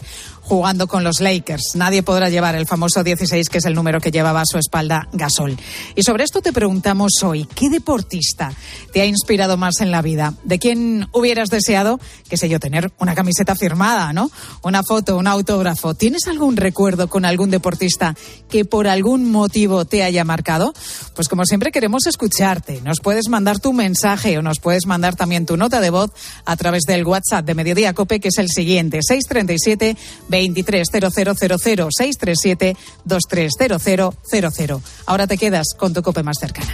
[0.43, 1.71] jugando con los Lakers.
[1.75, 5.07] Nadie podrá llevar el famoso 16, que es el número que llevaba a su espalda
[5.13, 5.57] Gasol.
[5.95, 8.53] Y sobre esto te preguntamos hoy, ¿qué deportista
[8.91, 10.33] te ha inspirado más en la vida?
[10.43, 14.29] ¿De quién hubieras deseado, qué sé yo, tener una camiseta firmada, ¿no?
[14.61, 15.93] Una foto, un autógrafo.
[15.93, 18.15] ¿Tienes algún recuerdo con algún deportista
[18.49, 20.73] que por algún motivo te haya marcado?
[21.15, 22.81] Pues como siempre queremos escucharte.
[22.81, 26.11] Nos puedes mandar tu mensaje o nos puedes mandar también tu nota de voz
[26.45, 29.95] a través del WhatsApp de Mediodía Cope, que es el siguiente, 637
[30.41, 32.75] 230000 637
[33.05, 34.81] 230000.
[35.05, 36.73] Ahora te quedas con tu cope más cercana.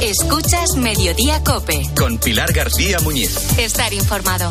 [0.00, 1.88] Escuchas Mediodía Cope.
[1.96, 3.56] Con Pilar García Muñiz.
[3.56, 4.50] Estar informado.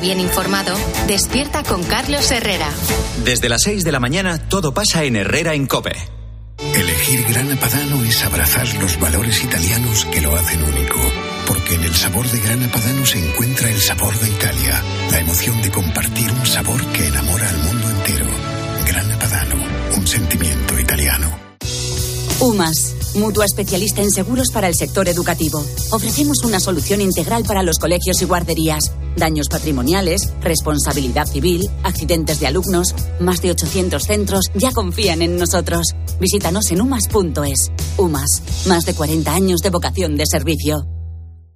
[0.01, 0.75] bien informado,
[1.07, 2.69] despierta con Carlos Herrera.
[3.23, 5.95] Desde las 6 de la mañana todo pasa en Herrera en Cope.
[6.75, 10.99] Elegir Grana Padano es abrazar los valores italianos que lo hacen único.
[11.47, 15.61] Porque en el sabor de Grana Padano se encuentra el sabor de Italia, la emoción
[15.61, 18.25] de compartir un sabor que enamora al mundo entero.
[18.85, 19.55] Grana Padano,
[19.95, 21.29] un sentimiento italiano.
[22.39, 25.65] UMAS mutua especialista en seguros para el sector educativo.
[25.91, 28.91] Ofrecemos una solución integral para los colegios y guarderías.
[29.17, 32.95] Daños patrimoniales, responsabilidad civil, accidentes de alumnos.
[33.19, 35.87] Más de 800 centros ya confían en nosotros.
[36.19, 37.71] Visítanos en umas.es.
[37.97, 40.85] UMAS, más de 40 años de vocación de servicio.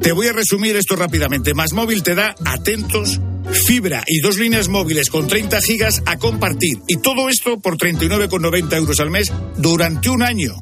[0.00, 1.54] Te voy a resumir esto rápidamente.
[1.54, 3.20] Más móvil te da atentos
[3.66, 6.78] fibra y dos líneas móviles con 30 gigas a compartir.
[6.86, 10.54] Y todo esto por 39,90 euros al mes durante un año.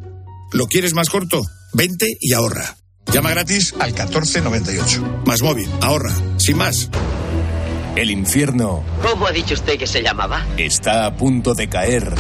[0.53, 1.43] ¿Lo quieres más corto?
[1.73, 2.77] Vente y ahorra.
[3.13, 5.23] Llama gratis al 1498.
[5.27, 6.15] Más móvil, ahorra.
[6.37, 6.91] Sin más.
[7.97, 8.85] El infierno.
[9.03, 10.47] ¿Cómo ha dicho usted que se llamaba?
[10.57, 12.13] Está a punto de caer.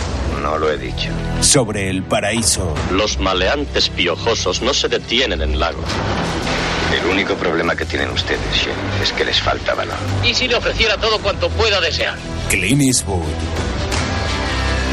[0.43, 1.09] No lo he dicho.
[1.41, 2.75] Sobre el paraíso.
[2.93, 5.85] Los maleantes piojosos no se detienen en lagos.
[6.93, 9.97] El único problema que tienen ustedes, Shen, es que les falta valor.
[10.25, 12.17] ¿Y si le ofreciera todo cuanto pueda desear?
[12.49, 13.27] Clint Eastwood.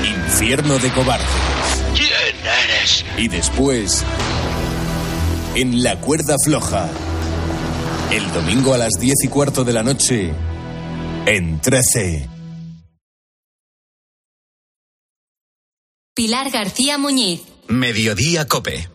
[0.04, 1.26] Infierno de cobardes.
[1.96, 3.06] ¿Quién eres?
[3.18, 4.04] Y después,
[5.56, 6.90] en la cuerda floja.
[8.12, 10.32] El domingo a las diez y cuarto de la noche,
[11.26, 12.30] en 13.
[16.14, 17.42] Pilar García Muñiz.
[17.68, 18.95] Mediodía Cope.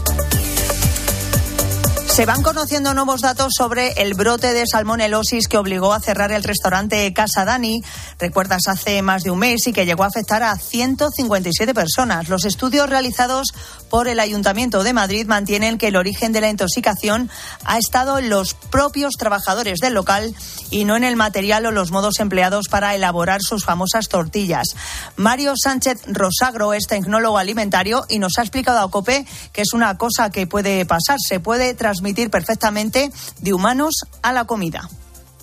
[2.21, 6.43] Se van conociendo nuevos datos sobre el brote de salmonelosis que obligó a cerrar el
[6.43, 7.81] restaurante Casa Dani,
[8.19, 12.29] recuerdas, hace más de un mes y que llegó a afectar a 157 personas.
[12.29, 13.47] Los estudios realizados
[13.89, 17.31] por el Ayuntamiento de Madrid mantienen que el origen de la intoxicación
[17.65, 20.35] ha estado en los propios trabajadores del local
[20.69, 24.67] y no en el material o los modos empleados para elaborar sus famosas tortillas.
[25.15, 29.97] Mario Sánchez Rosagro es tecnólogo alimentario y nos ha explicado a COPE que es una
[29.97, 34.89] cosa que puede pasar, se puede transmitir perfectamente de humanos a la comida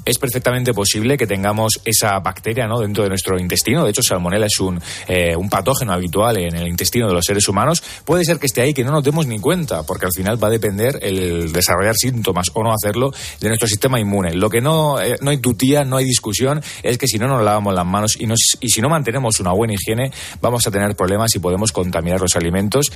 [0.09, 2.81] es perfectamente posible que tengamos esa bacteria ¿no?
[2.81, 3.85] dentro de nuestro intestino.
[3.85, 7.47] De hecho, salmonella es un, eh, un patógeno habitual en el intestino de los seres
[7.47, 7.83] humanos.
[8.07, 10.49] Puede ser que esté ahí, que no nos demos ni cuenta, porque al final va
[10.49, 14.33] a depender el desarrollar síntomas o no hacerlo de nuestro sistema inmune.
[14.33, 17.43] Lo que no, eh, no hay tutía, no hay discusión, es que si no nos
[17.43, 20.11] lavamos las manos y, nos, y si no mantenemos una buena higiene,
[20.41, 22.91] vamos a tener problemas y podemos contaminar los alimentos.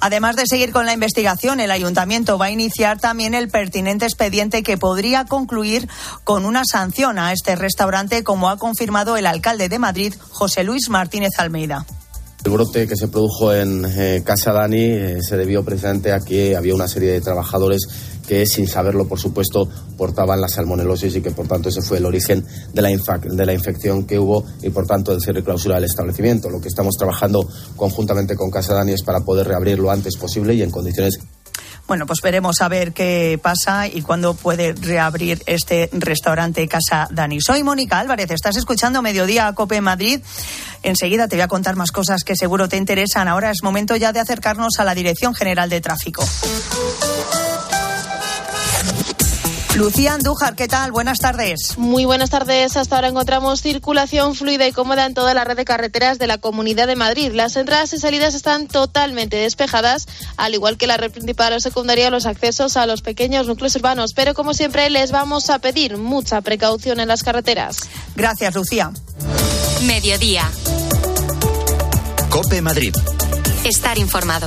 [0.00, 4.62] Además de seguir con la investigación, el ayuntamiento va a iniciar también el pertinente expediente
[4.62, 5.88] que podría concluir
[6.24, 10.88] con una sanción a este restaurante, como ha confirmado el alcalde de Madrid, José Luis
[10.88, 11.86] Martínez Almeida.
[12.42, 16.56] El brote que se produjo en eh, Casa Dani eh, se debió precisamente a que
[16.56, 17.82] había una serie de trabajadores
[18.30, 19.68] que, sin saberlo, por supuesto,
[19.98, 24.20] portaban la salmonelosis y que, por tanto, ese fue el origen de la, infección que
[24.20, 26.48] hubo y, por tanto, el cierre y clausura del establecimiento.
[26.48, 30.54] Lo que estamos trabajando conjuntamente con Casa Dani es para poder reabrir lo antes posible
[30.54, 31.18] y en condiciones
[31.88, 37.40] bueno, pues veremos a ver qué pasa y cuándo puede reabrir este restaurante Casa Dani.
[37.40, 40.20] Soy Mónica Álvarez, estás escuchando Mediodía Cope Madrid.
[40.84, 43.26] Enseguida te voy a contar más cosas que seguro te interesan.
[43.26, 46.22] Ahora es momento ya de acercarnos a la Dirección General de Tráfico.
[49.76, 50.90] Lucía Andújar, ¿qué tal?
[50.90, 51.78] Buenas tardes.
[51.78, 52.76] Muy buenas tardes.
[52.76, 56.38] Hasta ahora encontramos circulación fluida y cómoda en toda la red de carreteras de la
[56.38, 57.30] Comunidad de Madrid.
[57.32, 62.10] Las entradas y salidas están totalmente despejadas, al igual que la red principal o secundaria,
[62.10, 64.12] los accesos a los pequeños núcleos urbanos.
[64.12, 67.78] Pero como siempre, les vamos a pedir mucha precaución en las carreteras.
[68.16, 68.90] Gracias, Lucía.
[69.82, 70.50] Mediodía.
[72.28, 72.94] Cope Madrid.
[73.64, 74.46] Estar informado.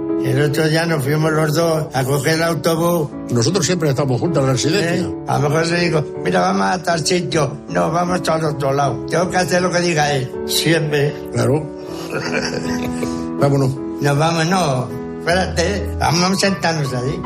[0.23, 3.09] El otro día nos fuimos los dos a coger el autobús.
[3.31, 5.07] Nosotros siempre estamos juntos en la residencia.
[5.07, 5.15] ¿Eh?
[5.27, 7.57] A lo mejor se digo, mira, vamos a tal sitio.
[7.69, 9.05] No, vamos al otro lado.
[9.07, 10.31] Tengo que hacer lo que diga él.
[10.45, 11.13] Siempre.
[11.33, 11.65] Claro.
[13.39, 13.75] Vámonos.
[14.01, 14.87] Nos vamos, no.
[15.19, 17.21] Espérate, vamos a sentarnos ahí.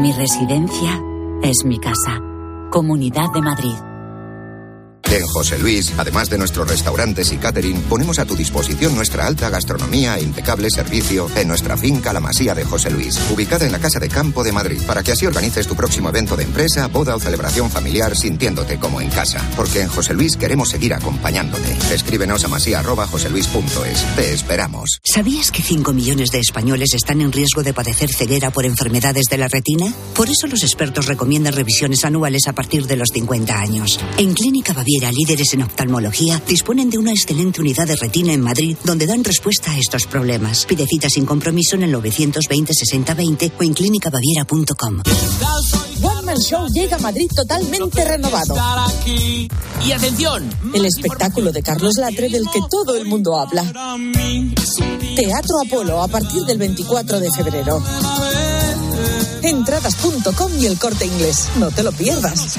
[0.00, 1.00] Mi residencia
[1.42, 2.20] es mi casa.
[2.70, 3.89] Comunidad de Madrid.
[5.12, 9.50] En José Luis, además de nuestros restaurantes y catering, ponemos a tu disposición nuestra alta
[9.50, 13.80] gastronomía e impecable servicio en nuestra finca La Masía de José Luis, ubicada en la
[13.80, 17.16] Casa de Campo de Madrid, para que así organices tu próximo evento de empresa, boda
[17.16, 19.44] o celebración familiar sintiéndote como en casa.
[19.56, 21.76] Porque en José Luis queremos seguir acompañándote.
[21.92, 24.14] Escríbenos a masía.joseluis.es.
[24.14, 25.00] Te esperamos.
[25.02, 29.38] ¿Sabías que 5 millones de españoles están en riesgo de padecer ceguera por enfermedades de
[29.38, 29.92] la retina?
[30.14, 33.98] Por eso los expertos recomiendan revisiones anuales a partir de los 50 años.
[34.16, 38.76] En Clínica Baviera, líderes en oftalmología, disponen de una excelente unidad de retina en Madrid
[38.84, 40.66] donde dan respuesta a estos problemas.
[40.66, 45.02] Pide cita sin compromiso en el 920 6020 o en clínicabaviera.com.
[46.02, 48.54] One Man Show llega a Madrid totalmente renovado.
[49.84, 53.64] Y atención, El espectáculo de Carlos Latre del que todo el mundo habla.
[55.16, 57.82] Teatro Apolo a partir del 24 de febrero.
[59.42, 61.48] Entradas.com y el corte inglés.
[61.58, 62.58] No te lo pierdas.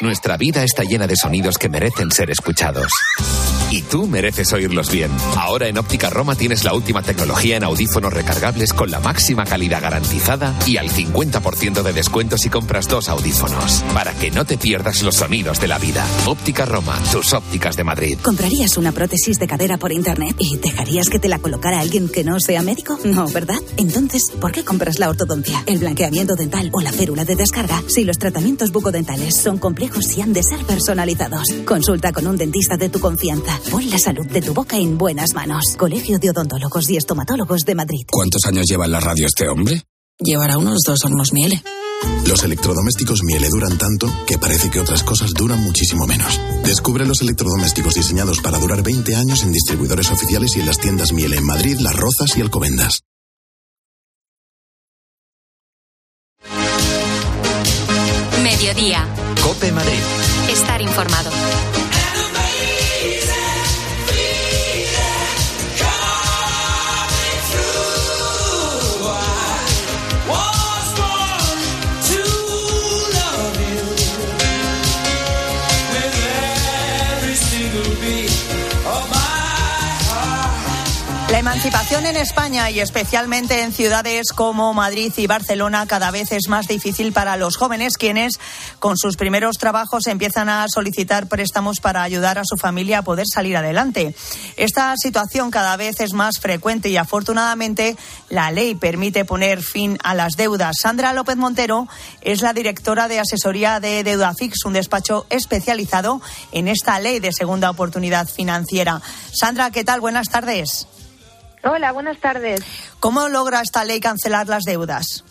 [0.00, 2.90] Nuestra vida está llena de sonidos que merecen ser escuchados.
[3.70, 5.10] Y tú mereces oírlos bien.
[5.36, 9.80] Ahora en Óptica Roma tienes la última tecnología en audífonos recargables con la máxima calidad
[9.80, 13.84] garantizada y al 50% de descuento si compras dos audífonos.
[13.94, 16.04] Para que no te pierdas los sonidos de la vida.
[16.26, 18.18] Óptica Roma, tus ópticas de Madrid.
[18.20, 22.24] ¿Comprarías una prótesis de cadera por internet y dejarías que te la colocara alguien que
[22.24, 22.98] no sea médico?
[23.04, 23.60] No, ¿verdad?
[23.76, 28.04] Entonces, ¿por qué compras la ortodoncia, el blanqueamiento dental o la férula de descarga si
[28.04, 31.44] los tratamientos bucodentales son complejos y han de ser personalizados?
[31.64, 33.59] Consulta con un dentista de tu confianza.
[33.68, 35.76] Pon la salud de tu boca en buenas manos.
[35.76, 38.06] Colegio de Odontólogos y Estomatólogos de Madrid.
[38.10, 39.82] ¿Cuántos años lleva en la radio este hombre?
[40.22, 41.62] llevará unos dos hornos miele.
[42.26, 46.40] Los electrodomésticos Miele duran tanto que parece que otras cosas duran muchísimo menos.
[46.64, 51.12] Descubre los electrodomésticos diseñados para durar 20 años en distribuidores oficiales y en las tiendas
[51.12, 53.02] Miele en Madrid, Las Rozas y Alcobendas.
[58.42, 59.06] Mediodía.
[59.42, 60.00] Cope Madrid.
[60.50, 61.30] Estar informado.
[81.30, 86.48] La emancipación en España y especialmente en ciudades como Madrid y Barcelona cada vez es
[86.48, 88.40] más difícil para los jóvenes quienes
[88.80, 93.26] con sus primeros trabajos empiezan a solicitar préstamos para ayudar a su familia a poder
[93.32, 94.12] salir adelante.
[94.56, 97.96] Esta situación cada vez es más frecuente y afortunadamente
[98.28, 100.78] la ley permite poner fin a las deudas.
[100.82, 101.86] Sandra López Montero
[102.22, 106.20] es la directora de asesoría de Deudafix, un despacho especializado
[106.50, 109.00] en esta ley de segunda oportunidad financiera.
[109.32, 110.00] Sandra, ¿qué tal?
[110.00, 110.88] Buenas tardes.
[111.62, 112.60] Hola, buenas tardes.
[113.00, 115.24] ¿Cómo logra esta ley cancelar las deudas?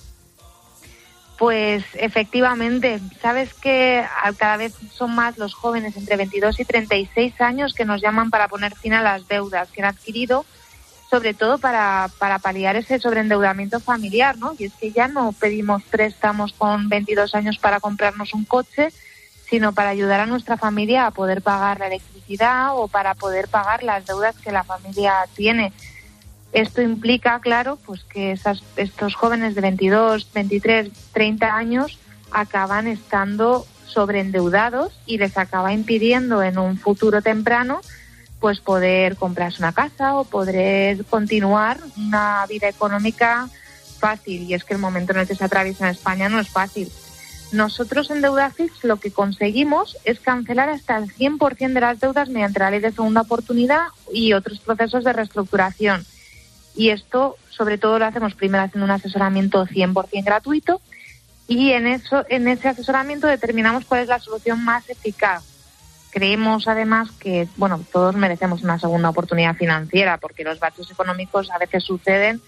[1.40, 4.06] Pues efectivamente, sabes que
[4.38, 8.48] cada vez son más los jóvenes entre 22 y 36 años que nos llaman para
[8.48, 10.46] poner fin a las deudas que han adquirido,
[11.10, 14.54] sobre todo para, para paliar ese sobreendeudamiento familiar, ¿no?
[14.60, 18.90] Y es que ya no pedimos préstamos con 22 años para comprarnos un coche,
[19.50, 23.82] sino para ayudar a nuestra familia a poder pagar la electricidad o para poder pagar
[23.82, 25.74] las deudas que la familia tiene.
[26.52, 32.00] Esto implica, claro, pues que esas, estos jóvenes de 22, 23, 30 años
[32.32, 37.82] acaban estando sobreendeudados y les acaba impidiendo en un futuro temprano
[38.40, 43.50] pues poder comprarse una casa o poder continuar una vida económica
[44.00, 44.44] fácil.
[44.44, 46.90] Y es que el momento en el que se atraviesa en España no es fácil.
[47.52, 52.60] Nosotros en Deudafix lo que conseguimos es cancelar hasta el 100% de las deudas mediante
[52.60, 56.06] la ley de segunda oportunidad y otros procesos de reestructuración.
[56.80, 60.80] Y esto, sobre todo, lo hacemos primero haciendo un asesoramiento 100% gratuito
[61.46, 65.44] y en, eso, en ese asesoramiento determinamos cuál es la solución más eficaz.
[66.10, 71.58] Creemos, además, que bueno, todos merecemos una segunda oportunidad financiera porque los baches económicos a
[71.58, 72.40] veces suceden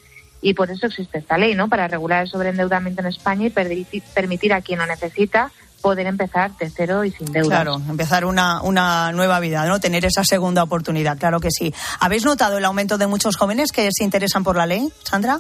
[0.42, 1.68] y por eso existe esta ley, ¿no?
[1.68, 5.52] Para regular el sobreendeudamiento en España y permitir, permitir a quien lo necesita
[5.82, 7.50] poder empezar de cero y sin deudas.
[7.50, 9.80] Claro, empezar una, una nueva vida, ¿no?
[9.80, 11.74] Tener esa segunda oportunidad, claro que sí.
[12.00, 15.40] ¿Habéis notado el aumento de muchos jóvenes que se interesan por la ley, Sandra?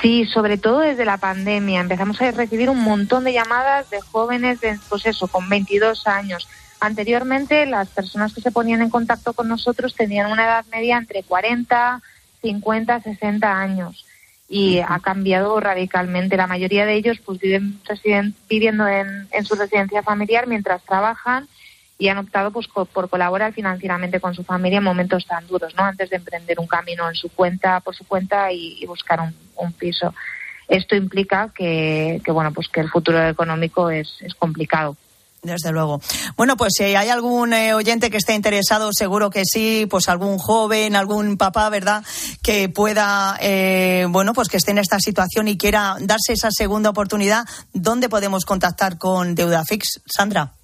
[0.00, 1.80] Sí, sobre todo desde la pandemia.
[1.80, 6.48] Empezamos a recibir un montón de llamadas de jóvenes, de, pues eso, con 22 años.
[6.80, 11.22] Anteriormente, las personas que se ponían en contacto con nosotros tenían una edad media entre
[11.22, 12.02] 40,
[12.42, 14.04] 50, 60 años
[14.48, 16.36] y ha cambiado radicalmente.
[16.36, 21.48] La mayoría de ellos pues viven residen, viviendo en, en, su residencia familiar mientras trabajan
[21.98, 25.74] y han optado pues co por colaborar financieramente con su familia en momentos tan duros,
[25.74, 25.84] ¿no?
[25.84, 29.34] Antes de emprender un camino en su cuenta, por su cuenta y, y buscar un,
[29.56, 30.12] un, piso.
[30.68, 34.96] esto implica que, que bueno, pues que el futuro económico es, es complicado.
[35.44, 36.00] Desde luego.
[36.36, 40.38] Bueno, pues si hay algún eh, oyente que esté interesado, seguro que sí, pues algún
[40.38, 42.02] joven, algún papá, ¿verdad?
[42.42, 46.88] Que pueda, eh, bueno, pues que esté en esta situación y quiera darse esa segunda
[46.88, 50.00] oportunidad, ¿dónde podemos contactar con DeudaFix?
[50.06, 50.54] Sandra.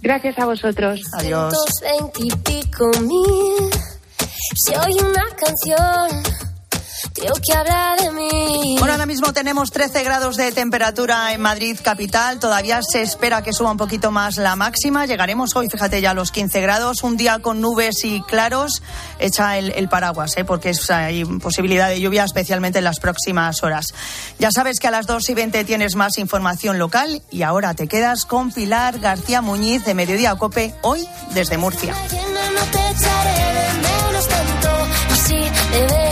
[0.00, 1.02] Gracias a vosotros.
[1.14, 1.54] Adiós.
[4.54, 6.22] Si oye una canción,
[7.16, 8.76] creo que habla de mí.
[8.78, 12.38] Bueno, ahora mismo tenemos 13 grados de temperatura en Madrid capital.
[12.38, 15.06] Todavía se espera que suba un poquito más la máxima.
[15.06, 17.02] Llegaremos hoy, fíjate, ya a los 15 grados.
[17.02, 18.82] Un día con nubes y claros.
[19.18, 20.44] Echa el, paraguas, ¿eh?
[20.44, 23.94] porque es, hay posibilidad de lluvia, especialmente en las próximas horas.
[24.38, 27.22] Ya sabes que a las 2 y 20 tienes más información local.
[27.30, 31.94] Y ahora te quedas con Pilar García Muñiz de Mediodía Cope, hoy desde Murcia.
[31.94, 34.68] No te echaré de menos tanto,
[35.12, 35.34] así
[35.70, 36.05] de